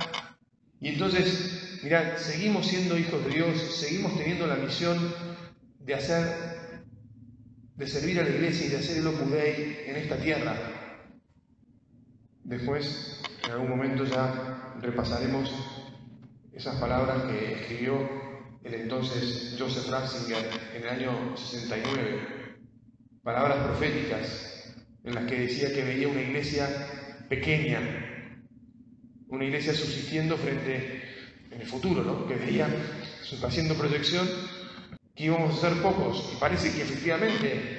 Y 0.82 0.90
entonces 0.90 1.55
Mirad, 1.86 2.18
seguimos 2.18 2.66
siendo 2.66 2.98
hijos 2.98 3.24
de 3.26 3.30
Dios, 3.30 3.62
seguimos 3.76 4.18
teniendo 4.18 4.48
la 4.48 4.56
misión 4.56 4.98
de 5.82 5.94
hacer, 5.94 6.82
de 7.76 7.86
servir 7.86 8.20
a 8.20 8.24
la 8.24 8.30
iglesia 8.32 8.66
y 8.66 8.70
de 8.70 8.78
hacer 8.78 8.98
el 8.98 9.06
Opus 9.06 9.30
Dei 9.30 9.84
en 9.86 9.96
esta 9.96 10.18
tierra. 10.18 10.56
Después, 12.44 13.22
en 13.46 13.52
algún 13.52 13.70
momento 13.70 14.04
ya 14.04 14.74
repasaremos 14.82 15.54
esas 16.54 16.76
palabras 16.78 17.32
que 17.32 17.54
escribió 17.54 18.10
el 18.64 18.74
entonces 18.74 19.56
Joseph 19.60 19.88
Ratzinger 19.88 20.44
en 20.74 20.82
el 20.82 20.90
año 20.90 21.38
69. 21.38 22.20
Palabras 23.22 23.64
proféticas 23.64 24.74
en 25.04 25.14
las 25.14 25.26
que 25.26 25.42
decía 25.42 25.72
que 25.72 25.84
veía 25.84 26.08
una 26.08 26.24
iglesia 26.24 26.68
pequeña, 27.30 27.80
una 29.28 29.46
iglesia 29.46 29.76
subsistiendo 29.76 30.36
frente 30.36 31.05
en 31.56 31.62
el 31.62 31.68
futuro, 31.68 32.04
¿no? 32.04 32.28
que 32.28 32.36
veía, 32.36 32.68
haciendo 33.44 33.76
proyección, 33.76 34.28
que 35.16 35.24
íbamos 35.24 35.58
a 35.58 35.70
ser 35.70 35.82
pocos. 35.82 36.32
Y 36.34 36.36
parece 36.36 36.74
que 36.74 36.82
efectivamente, 36.82 37.78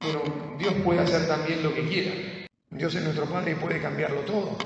bueno, 0.00 0.22
Dios 0.58 0.74
puede 0.84 1.00
hacer 1.00 1.26
también 1.26 1.62
lo 1.62 1.74
que 1.74 1.86
quiera. 1.88 2.12
Dios 2.70 2.94
es 2.94 3.02
nuestro 3.02 3.26
Padre 3.26 3.52
y 3.52 3.54
puede 3.56 3.82
cambiarlo 3.82 4.20
todo. 4.20 4.56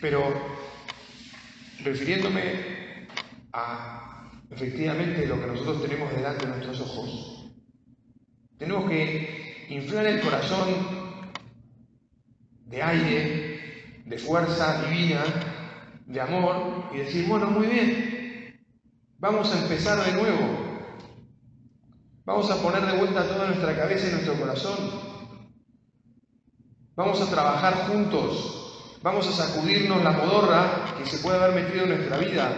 Pero 0.00 0.32
refiriéndome 1.82 3.08
a 3.52 4.30
efectivamente 4.50 5.26
lo 5.26 5.40
que 5.40 5.46
nosotros 5.46 5.82
tenemos 5.82 6.14
delante 6.14 6.46
de 6.46 6.52
nuestros 6.52 6.80
ojos, 6.80 7.52
tenemos 8.56 8.88
que 8.88 9.66
inflar 9.70 10.06
el 10.06 10.20
corazón 10.20 10.68
de 12.66 12.82
aire, 12.82 14.02
de 14.04 14.18
fuerza 14.18 14.82
divina, 14.84 15.24
de 16.08 16.20
amor, 16.22 16.84
y 16.92 16.98
decir, 16.98 17.28
bueno, 17.28 17.46
muy 17.46 17.66
bien, 17.66 18.64
vamos 19.18 19.52
a 19.52 19.62
empezar 19.62 20.02
de 20.04 20.12
nuevo. 20.12 20.68
Vamos 22.24 22.50
a 22.50 22.56
poner 22.62 22.84
de 22.86 22.96
vuelta 22.96 23.28
toda 23.28 23.46
nuestra 23.46 23.76
cabeza 23.76 24.08
y 24.08 24.12
nuestro 24.12 24.34
corazón. 24.34 24.76
Vamos 26.96 27.20
a 27.20 27.30
trabajar 27.30 27.74
juntos. 27.88 28.98
Vamos 29.02 29.28
a 29.28 29.32
sacudirnos 29.32 30.02
la 30.02 30.12
modorra 30.12 30.94
que 30.98 31.06
se 31.06 31.18
puede 31.18 31.38
haber 31.38 31.62
metido 31.62 31.84
en 31.84 31.90
nuestra 31.90 32.18
vida. 32.18 32.50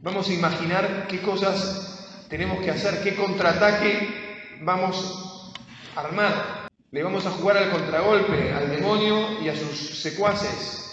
Vamos 0.00 0.28
a 0.28 0.34
imaginar 0.34 1.06
qué 1.08 1.20
cosas 1.20 2.26
tenemos 2.28 2.58
que 2.64 2.70
hacer, 2.70 3.02
qué 3.02 3.14
contraataque 3.14 4.58
vamos 4.62 5.52
a 5.94 6.00
armar. 6.00 6.68
Le 6.90 7.02
vamos 7.02 7.26
a 7.26 7.30
jugar 7.30 7.58
al 7.58 7.70
contragolpe 7.70 8.52
al 8.52 8.70
demonio 8.70 9.42
y 9.42 9.48
a 9.48 9.56
sus 9.56 10.00
secuaces. 10.00 10.83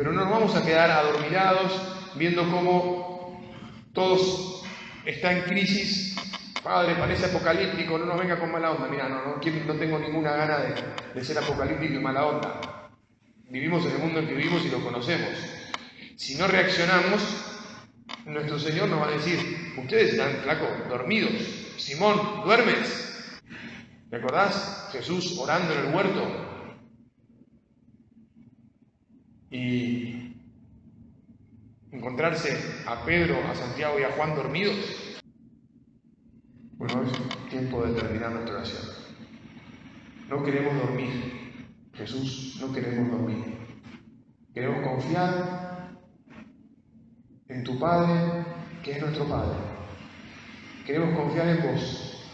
Pero 0.00 0.14
no 0.14 0.22
nos 0.22 0.30
vamos 0.30 0.56
a 0.56 0.64
quedar 0.64 0.90
adormilados 0.90 1.72
viendo 2.14 2.50
cómo 2.50 3.38
todos 3.92 4.62
está 5.04 5.30
en 5.30 5.42
crisis, 5.42 6.16
padre, 6.62 6.94
parece 6.94 7.26
apocalíptico, 7.26 7.98
no 7.98 8.06
nos 8.06 8.18
venga 8.18 8.40
con 8.40 8.50
mala 8.50 8.70
onda. 8.70 8.88
Mira, 8.88 9.10
no, 9.10 9.16
no, 9.16 9.36
no 9.36 9.74
tengo 9.74 9.98
ninguna 9.98 10.32
gana 10.32 10.58
de, 11.14 11.22
ser 11.22 11.36
apocalíptico 11.36 11.92
y 11.92 11.98
mala 11.98 12.24
onda. 12.24 12.88
Vivimos 13.50 13.84
en 13.84 13.92
el 13.92 13.98
mundo 13.98 14.20
en 14.20 14.28
que 14.28 14.36
vivimos 14.36 14.64
y 14.64 14.70
lo 14.70 14.82
conocemos. 14.82 15.34
Si 16.16 16.36
no 16.36 16.46
reaccionamos, 16.46 17.20
nuestro 18.24 18.58
Señor 18.58 18.88
nos 18.88 19.02
va 19.02 19.08
a 19.08 19.10
decir, 19.10 19.74
ustedes 19.76 20.12
están, 20.12 20.32
flaco, 20.36 20.66
dormidos. 20.88 21.34
Simón, 21.76 22.40
¿duermes? 22.46 23.28
¿Te 24.08 24.16
acordás? 24.16 24.88
Jesús 24.92 25.36
orando 25.38 25.74
en 25.74 25.88
el 25.88 25.94
huerto. 25.94 26.49
Y 29.50 30.36
encontrarse 31.90 32.56
a 32.86 33.04
Pedro, 33.04 33.36
a 33.48 33.54
Santiago 33.54 33.98
y 33.98 34.04
a 34.04 34.12
Juan 34.12 34.34
dormidos? 34.34 35.20
Bueno, 36.74 37.02
es 37.02 37.50
tiempo 37.50 37.84
de 37.84 38.00
terminar 38.00 38.32
nuestra 38.32 38.56
oración. 38.56 38.82
No 40.28 40.42
queremos 40.44 40.74
dormir. 40.76 41.68
Jesús, 41.94 42.58
no 42.60 42.72
queremos 42.72 43.10
dormir. 43.10 43.56
Queremos 44.54 44.86
confiar 44.86 45.98
en 47.48 47.64
tu 47.64 47.78
Padre, 47.78 48.44
que 48.82 48.92
es 48.92 49.00
nuestro 49.00 49.26
Padre. 49.26 49.58
Queremos 50.86 51.18
confiar 51.18 51.48
en 51.48 51.62
vos. 51.62 52.24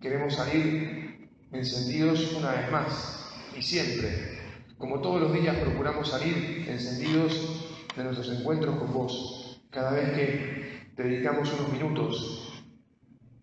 Queremos 0.00 0.34
salir 0.34 1.30
encendidos 1.50 2.34
una 2.34 2.52
vez 2.52 2.70
más 2.70 3.32
y 3.56 3.62
siempre. 3.62 4.33
Como 4.78 5.00
todos 5.00 5.20
los 5.20 5.32
días 5.32 5.56
procuramos 5.58 6.08
salir 6.08 6.66
encendidos 6.68 7.70
de 7.96 8.04
nuestros 8.04 8.28
encuentros 8.30 8.76
con 8.76 8.92
vos, 8.92 9.62
cada 9.70 9.92
vez 9.92 10.10
que 10.10 10.90
te 10.96 11.02
dedicamos 11.04 11.52
unos 11.52 11.72
minutos, 11.72 12.64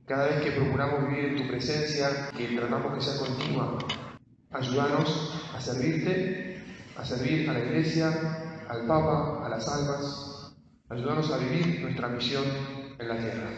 cada 0.05 0.25
vez 0.27 0.41
que 0.41 0.51
procuramos 0.51 1.07
vivir 1.07 1.25
en 1.25 1.37
tu 1.37 1.47
presencia, 1.47 2.29
que 2.35 2.47
tratamos 2.47 2.93
que 2.93 3.01
sea 3.01 3.17
continua, 3.17 3.77
ayúdanos 4.51 5.41
a 5.55 5.61
servirte, 5.61 6.63
a 6.97 7.05
servir 7.05 7.49
a 7.49 7.53
la 7.53 7.59
iglesia, 7.59 8.09
al 8.67 8.85
Papa, 8.85 9.45
a 9.45 9.49
las 9.49 9.67
almas, 9.67 10.55
ayúdanos 10.89 11.31
a 11.31 11.37
vivir 11.37 11.81
nuestra 11.81 12.09
misión 12.09 12.43
en 12.99 13.07
la 13.07 13.17
tierra. 13.17 13.49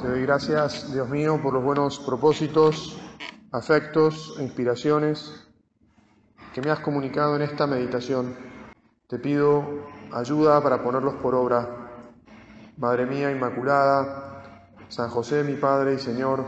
Te 0.00 0.08
doy 0.08 0.22
gracias, 0.22 0.92
Dios 0.92 1.08
mío, 1.08 1.40
por 1.42 1.52
los 1.54 1.62
buenos 1.62 1.98
propósitos, 1.98 2.96
afectos 3.52 4.36
e 4.38 4.42
inspiraciones 4.42 5.48
que 6.54 6.62
me 6.62 6.70
has 6.70 6.80
comunicado 6.80 7.36
en 7.36 7.42
esta 7.42 7.66
meditación. 7.66 8.36
Te 9.08 9.18
pido 9.18 9.86
ayuda 10.12 10.62
para 10.62 10.82
ponerlos 10.82 11.14
por 11.16 11.34
obra. 11.34 11.90
Madre 12.76 13.06
mía 13.06 13.30
Inmaculada, 13.30 14.64
San 14.88 15.08
José 15.08 15.42
mi 15.44 15.54
Padre 15.54 15.94
y 15.94 15.98
Señor, 15.98 16.44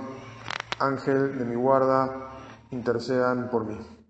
Ángel 0.79 1.39
de 1.39 1.45
mi 1.45 1.57
guarda, 1.57 2.31
intercedan 2.71 3.51
por 3.51 3.65
mí. 3.65 4.02